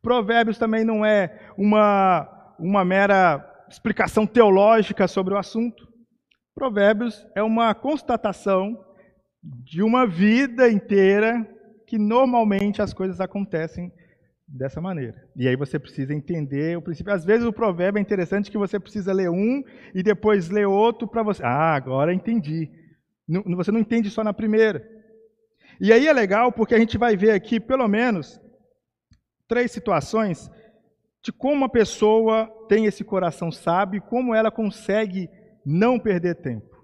[0.00, 5.86] Provérbios também não é uma uma mera explicação teológica sobre o assunto.
[6.54, 8.78] Provérbios é uma constatação
[9.42, 11.44] de uma vida inteira
[11.86, 13.92] que normalmente as coisas acontecem
[14.46, 15.28] dessa maneira.
[15.34, 17.12] E aí você precisa entender o princípio.
[17.12, 19.62] Às vezes o provérbio é interessante que você precisa ler um
[19.94, 21.42] e depois ler outro para você.
[21.44, 22.70] Ah, agora entendi.
[23.56, 24.88] Você não entende só na primeira.
[25.80, 28.40] E aí é legal porque a gente vai ver aqui pelo menos
[29.48, 30.50] três situações
[31.22, 35.28] de como uma pessoa tem esse coração sábio como ela consegue
[35.64, 36.76] não perder tempo.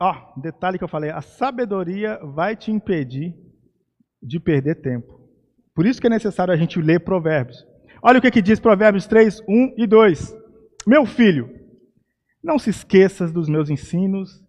[0.00, 3.45] Ó, oh, detalhe que eu falei, a sabedoria vai te impedir
[4.22, 5.20] de perder tempo.
[5.74, 7.66] Por isso que é necessário a gente ler Provérbios.
[8.02, 10.36] Olha o que, que diz Provérbios 3, 1 e 2.
[10.86, 11.50] Meu filho,
[12.42, 14.42] não se esqueças dos meus ensinos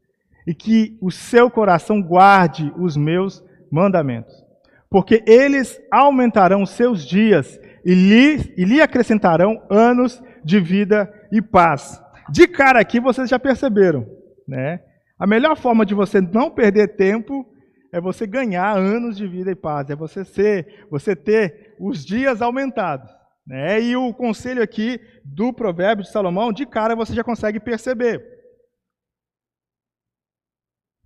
[0.46, 4.34] e que o seu coração guarde os meus mandamentos,
[4.90, 12.02] porque eles aumentarão seus dias e lhe, e lhe acrescentarão anos de vida e paz.
[12.30, 14.08] De cara aqui vocês já perceberam,
[14.48, 14.82] né?
[15.20, 17.46] A melhor forma de você não perder tempo
[17.92, 22.42] é você ganhar anos de vida e paz, é você ser, você ter os dias
[22.42, 23.10] aumentados.
[23.46, 23.82] Né?
[23.82, 28.22] E o conselho aqui do provérbio de Salomão, de cara você já consegue perceber.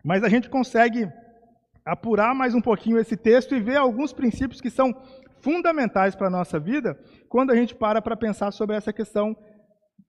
[0.04, 1.08] Mas a gente consegue
[1.86, 4.94] apurar mais um pouquinho esse texto e ver alguns princípios que são
[5.42, 9.36] fundamentais para a nossa vida quando a gente para para pensar sobre essa questão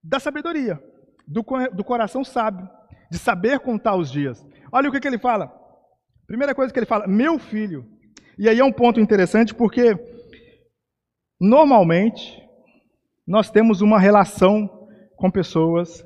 [0.03, 0.83] da sabedoria,
[1.27, 2.69] do, do coração sábio
[3.11, 4.45] de saber contar os dias.
[4.73, 5.62] Olha o que, que ele fala.
[6.33, 7.85] Primeira coisa que ele fala, meu filho.
[8.39, 9.95] E aí é um ponto interessante porque
[11.39, 12.43] normalmente
[13.27, 16.03] nós temos uma relação com pessoas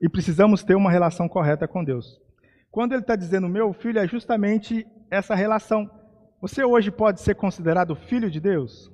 [0.00, 2.18] e precisamos ter uma relação correta com Deus.
[2.70, 5.86] Quando ele está dizendo meu filho, é justamente essa relação.
[6.40, 8.90] Você hoje pode ser considerado filho de Deus?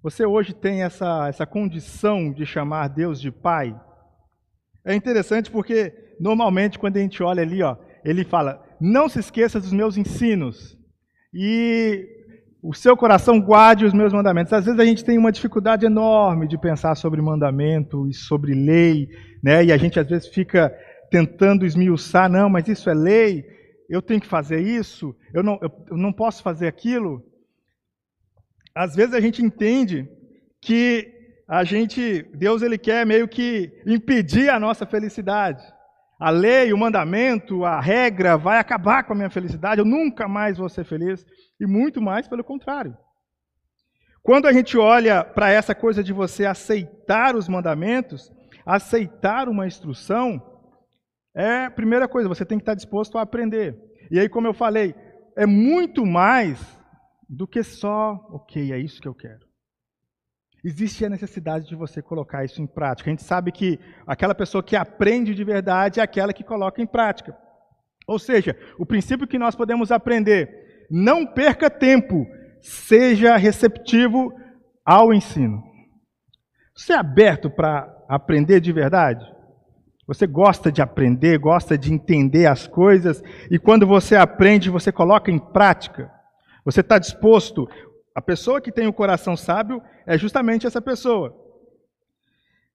[0.00, 3.74] Você hoje tem essa, essa condição de chamar Deus de pai?
[4.84, 9.60] É interessante porque normalmente quando a gente olha ali, ó, ele fala: "Não se esqueça
[9.60, 10.76] dos meus ensinos
[11.32, 12.06] e
[12.62, 14.52] o seu coração guarde os meus mandamentos".
[14.52, 19.08] Às vezes a gente tem uma dificuldade enorme de pensar sobre mandamento e sobre lei,
[19.42, 19.64] né?
[19.64, 20.74] E a gente às vezes fica
[21.10, 23.44] tentando esmiuçar, não, mas isso é lei,
[23.88, 27.22] eu tenho que fazer isso, eu não, eu não posso fazer aquilo.
[28.74, 30.08] Às vezes a gente entende
[30.60, 31.12] que
[31.46, 35.62] a gente, Deus ele quer meio que impedir a nossa felicidade.
[36.18, 40.58] A lei, o mandamento, a regra vai acabar com a minha felicidade, eu nunca mais
[40.58, 41.24] vou ser feliz,
[41.60, 42.96] e muito mais pelo contrário.
[44.22, 48.32] Quando a gente olha para essa coisa de você aceitar os mandamentos,
[48.64, 50.40] aceitar uma instrução,
[51.34, 53.76] é a primeira coisa, você tem que estar disposto a aprender.
[54.10, 54.94] E aí, como eu falei,
[55.36, 56.58] é muito mais
[57.28, 59.53] do que só, ok, é isso que eu quero
[60.64, 63.10] existe a necessidade de você colocar isso em prática.
[63.10, 66.86] A gente sabe que aquela pessoa que aprende de verdade é aquela que coloca em
[66.86, 67.36] prática.
[68.06, 72.26] Ou seja, o princípio que nós podemos aprender: não perca tempo,
[72.62, 74.32] seja receptivo
[74.84, 75.62] ao ensino.
[76.74, 79.24] Você é aberto para aprender de verdade?
[80.06, 85.30] Você gosta de aprender, gosta de entender as coisas, e quando você aprende, você coloca
[85.30, 86.10] em prática?
[86.64, 87.68] Você está disposto
[88.14, 91.34] a pessoa que tem o coração sábio é justamente essa pessoa.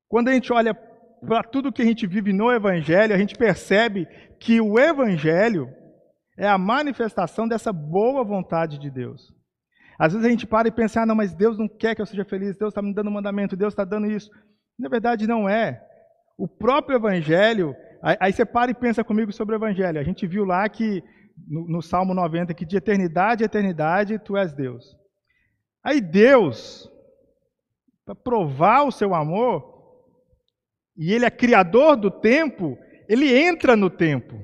[0.08, 4.08] Quando a gente olha para tudo que a gente vive no Evangelho, a gente percebe
[4.40, 5.70] que o Evangelho
[6.38, 9.34] é a manifestação dessa boa vontade de Deus.
[9.98, 12.06] Às vezes a gente para e pensa, ah, não, mas Deus não quer que eu
[12.06, 14.30] seja feliz, Deus está me dando um mandamento, Deus está dando isso.
[14.78, 15.82] Na verdade, não é.
[16.38, 20.00] O próprio Evangelho, aí você para e pensa comigo sobre o Evangelho.
[20.00, 21.04] A gente viu lá que,
[21.48, 24.99] no, no Salmo 90, que de eternidade a eternidade tu és Deus.
[25.84, 26.90] Aí Deus,
[28.06, 29.80] para provar o seu amor,
[30.98, 34.44] e Ele é criador do tempo, Ele entra no tempo.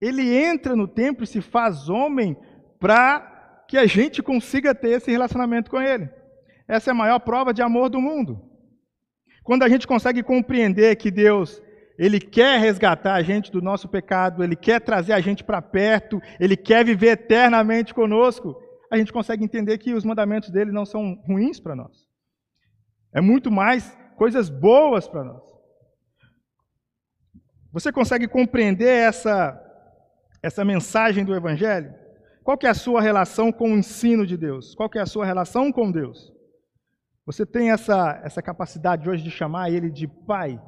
[0.00, 2.36] Ele entra no tempo e se faz homem
[2.78, 6.08] para que a gente consiga ter esse relacionamento com Ele.
[6.66, 8.40] Essa é a maior prova de amor do mundo.
[9.44, 11.62] Quando a gente consegue compreender que Deus,
[11.98, 16.20] Ele quer resgatar a gente do nosso pecado, Ele quer trazer a gente para perto,
[16.38, 18.60] Ele quer viver eternamente conosco,
[18.90, 22.08] a gente consegue entender que os mandamentos dele não são ruins para nós.
[23.12, 25.42] É muito mais coisas boas para nós.
[27.72, 29.58] Você consegue compreender essa,
[30.42, 31.94] essa mensagem do Evangelho?
[32.42, 34.74] Qual é a sua relação com o ensino de Deus?
[34.74, 36.32] Qual é a sua relação com Deus?
[37.24, 40.60] Você tem essa, essa capacidade hoje de chamar Ele de Pai?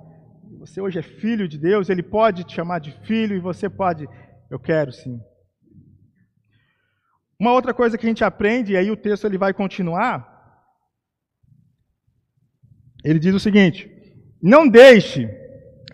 [0.61, 4.09] Você hoje é filho de Deus, Ele pode te chamar de filho e você pode,
[4.49, 5.21] eu quero sim.
[7.43, 10.31] Uma outra coisa que a gente aprende, e aí o texto ele vai continuar,
[13.05, 13.91] ele diz o seguinte:
[14.41, 15.29] Não deixe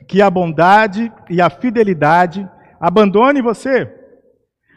[0.06, 2.46] que a bondade e a fidelidade
[2.78, 3.90] abandone você.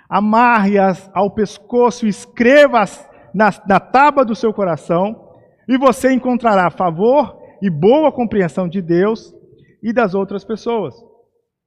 [0.08, 5.30] Amarre-as ao pescoço, escreva-as na, na tábua do seu coração,
[5.68, 9.36] e você encontrará favor e boa compreensão de Deus
[9.84, 10.96] e das outras pessoas.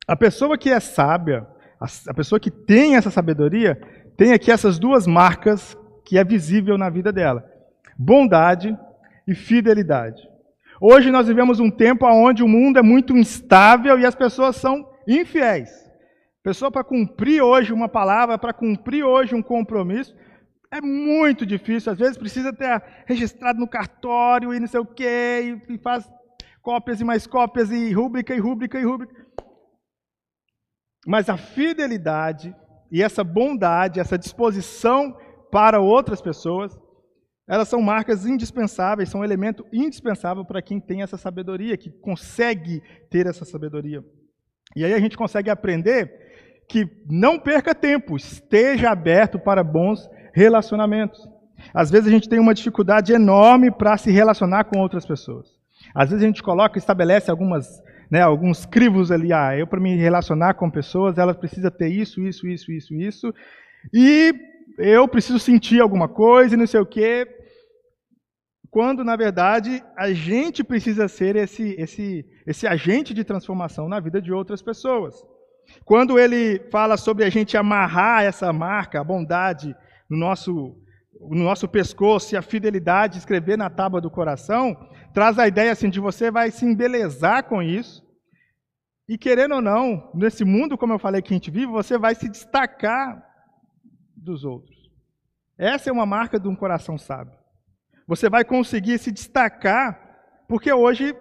[0.08, 1.46] A pessoa que é sábia,
[2.08, 3.78] a pessoa que tem essa sabedoria,
[4.16, 7.44] tem aqui essas duas marcas que é visível na vida dela:
[7.98, 8.76] bondade
[9.26, 10.28] e fidelidade.
[10.80, 14.88] Hoje nós vivemos um tempo onde o mundo é muito instável e as pessoas são
[15.06, 15.70] infiéis.
[16.42, 20.14] Pessoa para cumprir hoje uma palavra, para cumprir hoje um compromisso,
[20.70, 21.92] é muito difícil.
[21.92, 26.06] Às vezes precisa ter registrado no cartório e não sei o quê, e faz
[26.60, 29.24] cópias e mais cópias, e rúbrica e rúbrica e rúbrica.
[31.06, 32.54] Mas a fidelidade
[32.94, 35.16] e essa bondade, essa disposição
[35.50, 36.78] para outras pessoas,
[37.48, 42.80] elas são marcas indispensáveis, são um elemento indispensável para quem tem essa sabedoria, que consegue
[43.10, 44.00] ter essa sabedoria.
[44.76, 46.08] E aí a gente consegue aprender
[46.68, 51.18] que não perca tempo, esteja aberto para bons relacionamentos.
[51.74, 55.48] Às vezes a gente tem uma dificuldade enorme para se relacionar com outras pessoas.
[55.92, 59.32] Às vezes a gente coloca, estabelece algumas né, alguns crivos ali.
[59.32, 63.34] Ah, eu para me relacionar com pessoas, ela precisa ter isso, isso, isso, isso, isso.
[63.92, 64.34] E
[64.78, 67.26] eu preciso sentir alguma coisa não sei o quê.
[68.70, 74.20] Quando, na verdade, a gente precisa ser esse, esse, esse agente de transformação na vida
[74.20, 75.14] de outras pessoas.
[75.84, 79.74] Quando ele fala sobre a gente amarrar essa marca, a bondade,
[80.10, 80.76] no nosso,
[81.20, 84.76] no nosso pescoço e a fidelidade, escrever na tábua do coração,
[85.12, 88.04] traz a ideia assim de você vai se embelezar com isso,
[89.08, 92.14] e querendo ou não, nesse mundo, como eu falei que a gente vive, você vai
[92.14, 93.22] se destacar
[94.16, 94.74] dos outros.
[95.58, 97.38] Essa é uma marca de um coração sábio.
[98.06, 100.00] Você vai conseguir se destacar,
[100.48, 101.14] porque hoje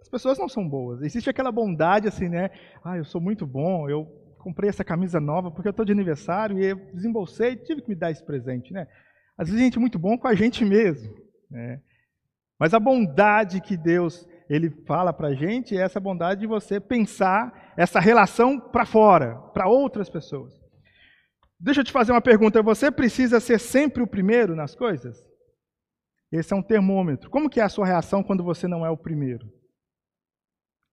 [0.00, 1.00] as pessoas não são boas.
[1.02, 2.50] Existe aquela bondade assim, né?
[2.84, 4.04] Ah, eu sou muito bom, eu
[4.38, 7.94] comprei essa camisa nova porque eu estou de aniversário e eu desembolsei, tive que me
[7.94, 8.88] dar esse presente, né?
[9.36, 11.14] Às vezes a gente é muito bom com a gente mesmo,
[11.50, 11.80] né?
[12.58, 16.78] Mas a bondade que Deus ele fala para a gente é essa bondade de você
[16.78, 20.52] pensar essa relação para fora, para outras pessoas.
[21.58, 25.24] Deixa eu te fazer uma pergunta: você precisa ser sempre o primeiro nas coisas?
[26.30, 27.30] Esse é um termômetro.
[27.30, 29.46] Como que é a sua reação quando você não é o primeiro?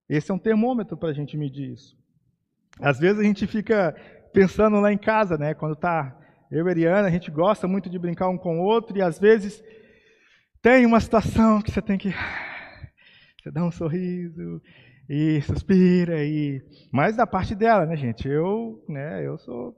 [0.08, 1.98] Esse é um termômetro para a gente medir isso.
[2.80, 3.96] Às vezes a gente fica
[4.34, 5.54] pensando lá em casa, né?
[5.54, 6.19] Quando tá
[6.52, 9.02] eu e a Ariana, a gente gosta muito de brincar um com o outro e
[9.02, 9.64] às vezes
[10.62, 12.10] tem uma situação que você tem que
[13.42, 14.62] você dá um sorriso
[15.08, 18.28] e suspira e mais da parte dela, né, gente?
[18.28, 19.76] Eu, né, eu sou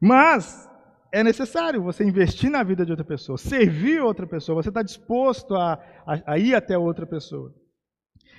[0.00, 0.68] Mas
[1.12, 5.54] é necessário você investir na vida de outra pessoa, servir outra pessoa, você está disposto
[5.54, 5.74] a,
[6.06, 7.54] a, a ir até outra pessoa.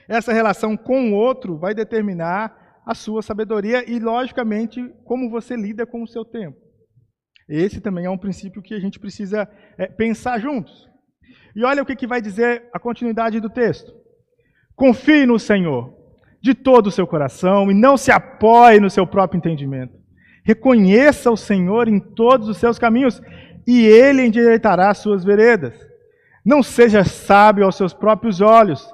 [0.07, 5.85] Essa relação com o outro vai determinar a sua sabedoria e, logicamente, como você lida
[5.85, 6.66] com o seu tempo.
[7.47, 10.87] Esse também é um princípio que a gente precisa é, pensar juntos.
[11.55, 13.91] E olha o que, que vai dizer a continuidade do texto.
[14.75, 15.95] Confie no Senhor
[16.41, 19.97] de todo o seu coração e não se apoie no seu próprio entendimento.
[20.43, 23.21] Reconheça o Senhor em todos os seus caminhos
[23.65, 25.73] e ele endireitará as suas veredas.
[26.45, 28.87] Não seja sábio aos seus próprios olhos.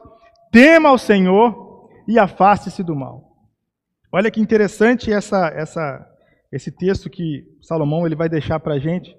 [0.52, 3.24] Tema ao Senhor e afaste-se do mal.
[4.12, 6.08] Olha que interessante essa, essa,
[6.54, 9.18] esse texto que Salomão ele vai deixar para a gente,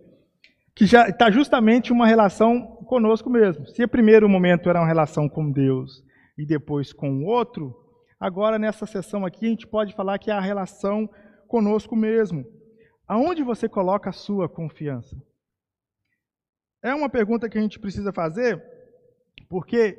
[0.72, 3.66] que já está justamente uma relação conosco mesmo.
[3.66, 6.04] Se o primeiro momento era uma relação com Deus
[6.38, 7.74] e depois com o outro,
[8.20, 11.10] agora nessa sessão aqui a gente pode falar que é a relação
[11.48, 12.44] conosco mesmo.
[13.04, 15.20] Aonde você coloca a sua confiança?
[16.80, 18.62] É uma pergunta que a gente precisa fazer,
[19.48, 19.98] porque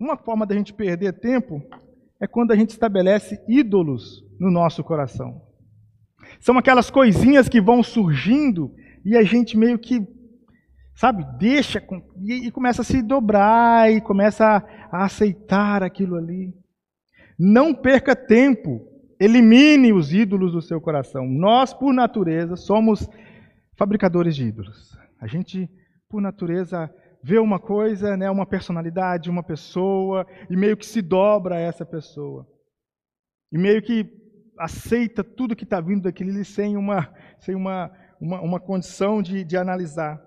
[0.00, 1.62] uma forma da gente perder tempo
[2.18, 5.49] é quando a gente estabelece ídolos no nosso coração.
[6.40, 8.74] São aquelas coisinhas que vão surgindo
[9.04, 10.00] e a gente meio que
[10.94, 11.82] sabe, deixa
[12.22, 16.52] e, e começa a se dobrar e começa a, a aceitar aquilo ali.
[17.38, 18.86] Não perca tempo,
[19.18, 21.26] elimine os ídolos do seu coração.
[21.26, 23.08] Nós, por natureza, somos
[23.78, 24.94] fabricadores de ídolos.
[25.18, 25.70] A gente,
[26.08, 31.56] por natureza, vê uma coisa, né, uma personalidade, uma pessoa, e meio que se dobra
[31.56, 32.46] a essa pessoa.
[33.52, 34.04] E meio que
[34.60, 37.90] aceita tudo que está vindo daquele sem uma, sem uma,
[38.20, 40.20] uma, uma condição de, de analisar.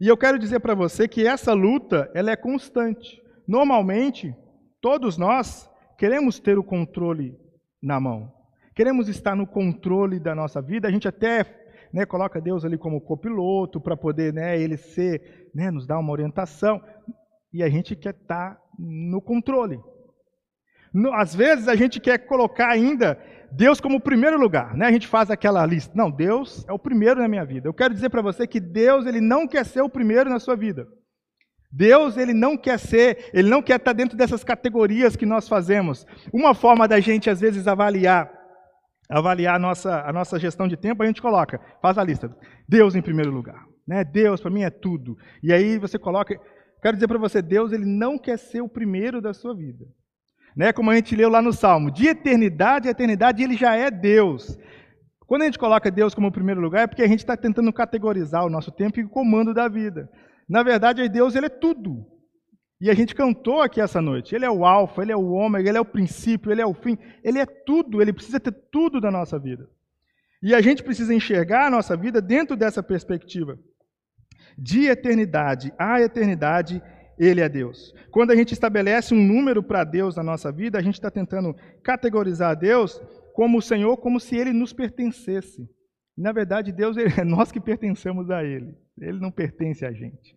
[0.00, 3.22] E eu quero dizer para você que essa luta ela é constante.
[3.46, 4.34] Normalmente,
[4.80, 7.34] todos nós queremos ter o controle
[7.80, 8.32] na mão.
[8.74, 10.88] Queremos estar no controle da nossa vida.
[10.88, 11.44] A gente até
[11.92, 16.12] né, coloca Deus ali como copiloto para poder né, ele ser, né, nos dar uma
[16.12, 16.82] orientação.
[17.52, 19.80] E a gente quer estar no controle.
[21.14, 23.18] Às vezes a gente quer colocar ainda
[23.52, 24.86] Deus como primeiro lugar, né?
[24.86, 25.92] A gente faz aquela lista.
[25.94, 27.68] Não, Deus é o primeiro na minha vida.
[27.68, 30.56] Eu quero dizer para você que Deus ele não quer ser o primeiro na sua
[30.56, 30.86] vida.
[31.70, 36.06] Deus ele não quer ser, ele não quer estar dentro dessas categorias que nós fazemos.
[36.32, 38.30] Uma forma da gente às vezes avaliar
[39.08, 42.34] avaliar a nossa, a nossa gestão de tempo, a gente coloca, faz a lista.
[42.68, 43.64] Deus em primeiro lugar.
[43.86, 44.02] Né?
[44.02, 45.16] Deus para mim é tudo.
[45.42, 46.36] E aí você coloca,
[46.82, 49.86] quero dizer para você, Deus ele não quer ser o primeiro da sua vida.
[50.56, 50.72] Né?
[50.72, 54.58] Como a gente leu lá no Salmo, de eternidade a eternidade ele já é Deus.
[55.26, 58.44] Quando a gente coloca Deus como primeiro lugar, é porque a gente está tentando categorizar
[58.46, 60.08] o nosso tempo e o comando da vida.
[60.48, 62.06] Na verdade, Deus ele é tudo.
[62.80, 64.34] E a gente cantou aqui essa noite.
[64.34, 66.74] Ele é o alfa, ele é o ômega, ele é o princípio, ele é o
[66.74, 66.96] fim.
[67.24, 69.68] Ele é tudo, ele precisa ter tudo da nossa vida.
[70.42, 73.58] E a gente precisa enxergar a nossa vida dentro dessa perspectiva.
[74.56, 76.82] De eternidade a eternidade,
[77.18, 77.94] ele é Deus.
[78.10, 81.54] Quando a gente estabelece um número para Deus na nossa vida, a gente está tentando
[81.82, 83.00] categorizar Deus
[83.34, 85.68] como o Senhor, como se ele nos pertencesse.
[86.16, 88.74] Na verdade, Deus é nós que pertencemos a Ele.
[88.98, 90.34] Ele não pertence a gente.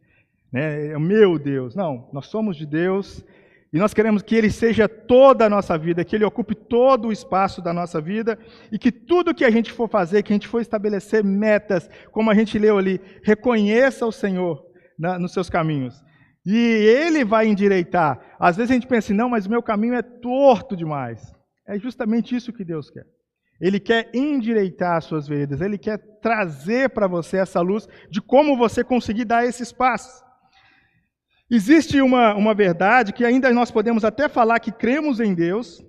[0.52, 0.88] Né?
[0.88, 1.76] É o meu Deus.
[1.76, 3.24] Não, nós somos de Deus
[3.72, 7.12] e nós queremos que Ele seja toda a nossa vida, que Ele ocupe todo o
[7.12, 8.38] espaço da nossa vida
[8.72, 12.30] e que tudo que a gente for fazer, que a gente for estabelecer metas, como
[12.30, 14.66] a gente leu ali, reconheça o Senhor
[14.98, 16.04] na, nos seus caminhos.
[16.46, 18.36] E Ele vai endireitar.
[18.40, 21.34] Às vezes a gente pensa assim, não, mas o meu caminho é torto demais.
[21.68, 23.06] É justamente isso que Deus quer.
[23.60, 28.56] Ele quer endireitar as suas veredas, ele quer trazer para você essa luz de como
[28.56, 30.24] você conseguir dar esses passos.
[31.52, 35.84] Existe uma, uma verdade que ainda nós podemos até falar que cremos em Deus,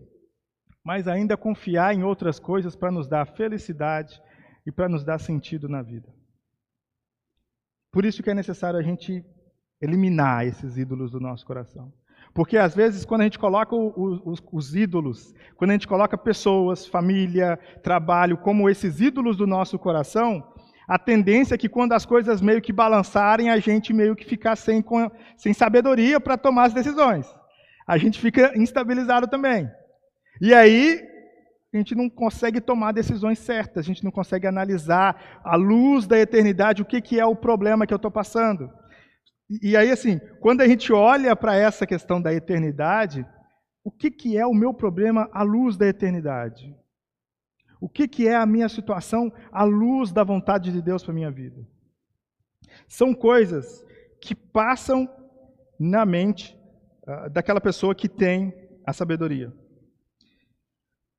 [0.83, 4.21] mas ainda confiar em outras coisas para nos dar felicidade
[4.67, 6.09] e para nos dar sentido na vida.
[7.93, 9.25] Por isso que é necessário a gente
[9.81, 11.93] eliminar esses ídolos do nosso coração.
[12.33, 16.87] Porque às vezes, quando a gente coloca os, os, ídolos, quando a gente coloca pessoas,
[16.87, 20.47] família, trabalho, como esses ídolos do nosso coração,
[20.87, 24.57] a tendência é que quando as coisas meio que balançarem, a gente meio que ficar
[24.57, 24.85] sem,
[25.37, 27.27] sem sabedoria para tomar as decisões.
[27.87, 29.69] A gente fica instabilizado também.
[30.41, 31.01] E aí,
[31.73, 36.19] a gente não consegue tomar decisões certas, a gente não consegue analisar à luz da
[36.19, 38.71] eternidade o que, que é o problema que eu estou passando.
[39.51, 43.27] E, aí, assim, quando a gente olha para essa questão da eternidade,
[43.83, 46.73] o que, que é o meu problema à luz da eternidade?
[47.81, 51.15] O que, que é a minha situação à luz da vontade de Deus para a
[51.15, 51.67] minha vida?
[52.87, 53.85] São coisas
[54.21, 55.09] que passam
[55.79, 56.57] na mente
[57.09, 58.55] uh, daquela pessoa que tem
[58.87, 59.53] a sabedoria.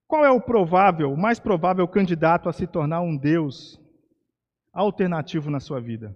[0.07, 3.81] Qual é o provável, o mais provável candidato a se tornar um Deus
[4.71, 6.15] alternativo na sua vida?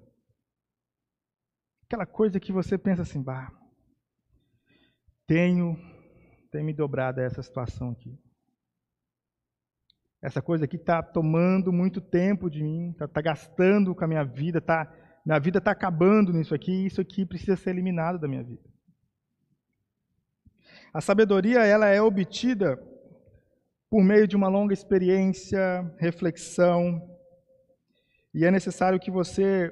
[1.85, 3.51] Aquela coisa que você pensa assim, bah,
[5.27, 5.77] tenho,
[6.51, 8.17] tenho me dobrado a essa situação aqui.
[10.19, 14.23] Essa coisa aqui está tomando muito tempo de mim, está tá gastando com a minha
[14.23, 14.91] vida, tá,
[15.23, 18.67] minha vida está acabando nisso aqui, e isso aqui precisa ser eliminado da minha vida.
[20.91, 22.77] A sabedoria ela é obtida
[23.91, 26.99] por meio de uma longa experiência, reflexão,
[28.33, 29.71] e é necessário que você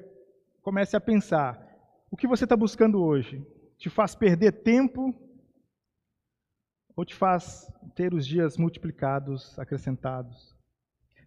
[0.62, 1.63] comece a pensar
[2.14, 3.44] o que você está buscando hoje?
[3.76, 5.16] Te faz perder tempo
[6.96, 10.56] ou te faz ter os dias multiplicados, acrescentados?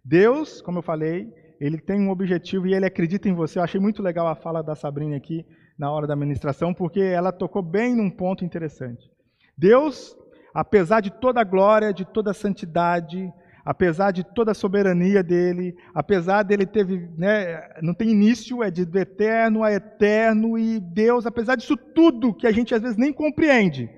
[0.04, 3.58] Deus, como eu falei, ele tem um objetivo e ele acredita em você.
[3.58, 5.44] Eu achei muito legal a fala da Sabrina aqui
[5.76, 9.10] na hora da ministração, porque ela tocou bem num ponto interessante.
[9.58, 10.16] Deus,
[10.54, 13.28] apesar de toda a glória, de toda a santidade,
[13.66, 16.86] apesar de toda a soberania dele, apesar dele ter,
[17.18, 22.32] né, não tem início, é de do eterno a eterno, e Deus, apesar disso tudo
[22.32, 23.90] que a gente às vezes nem compreende,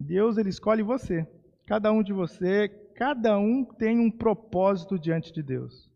[0.00, 1.26] Deus ele escolhe você,
[1.66, 5.90] cada um de você, cada um tem um propósito diante de Deus.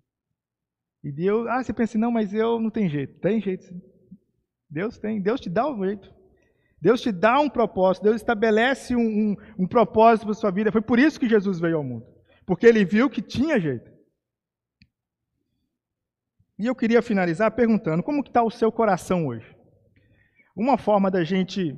[1.05, 3.21] E Deus, ah, você pensa, não, mas eu não tem jeito.
[3.21, 3.81] Tem jeito sim.
[4.69, 6.13] Deus tem, Deus te dá o jeito.
[6.81, 10.71] Deus te dá um propósito, Deus estabelece um, um, um propósito para a sua vida.
[10.71, 12.07] Foi por isso que Jesus veio ao mundo.
[12.47, 13.91] Porque ele viu que tinha jeito.
[16.59, 19.47] E eu queria finalizar perguntando: como está o seu coração hoje?
[20.57, 21.77] Uma forma da gente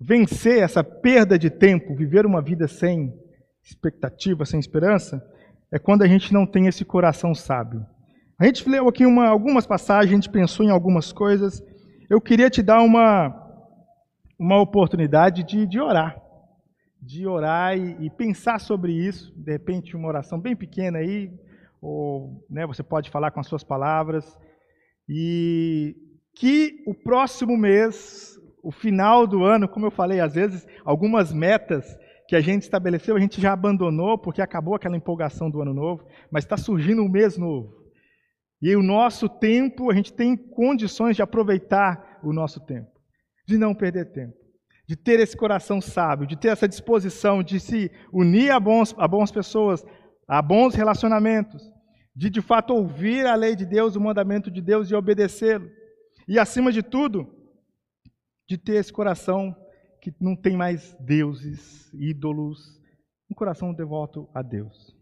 [0.00, 3.12] vencer essa perda de tempo, viver uma vida sem
[3.62, 5.22] expectativa, sem esperança,
[5.72, 7.84] é quando a gente não tem esse coração sábio.
[8.38, 11.62] A gente leu aqui uma, algumas passagens, a gente pensou em algumas coisas.
[12.10, 13.43] Eu queria te dar uma,
[14.38, 16.20] uma oportunidade de, de orar.
[17.00, 19.32] De orar e, e, pensar sobre isso.
[19.36, 21.30] De repente, uma oração bem pequena aí,
[21.80, 24.38] ou né, você pode falar com as suas palavras.
[25.08, 25.94] E
[26.34, 31.84] que o próximo mês, o final do ano, como eu falei, às vezes algumas metas
[32.26, 36.04] que a gente estabeleceu, a gente já abandonou porque acabou aquela empolgação do ano novo,
[36.30, 37.84] mas está surgindo um mês novo.
[38.60, 42.90] E o nosso tempo, a gente tem condições de aproveitar o nosso tempo,
[43.46, 44.36] de não perder tempo,
[44.86, 49.06] de ter esse coração sábio, de ter essa disposição de se unir a, bons, a
[49.06, 49.84] boas pessoas,
[50.26, 51.62] a bons relacionamentos,
[52.14, 55.68] de de fato ouvir a lei de Deus, o mandamento de Deus e obedecê-lo.
[56.26, 57.28] E acima de tudo,
[58.48, 59.54] de ter esse coração
[60.00, 62.80] que não tem mais deuses, ídolos,
[63.30, 64.92] um coração devoto a Deus.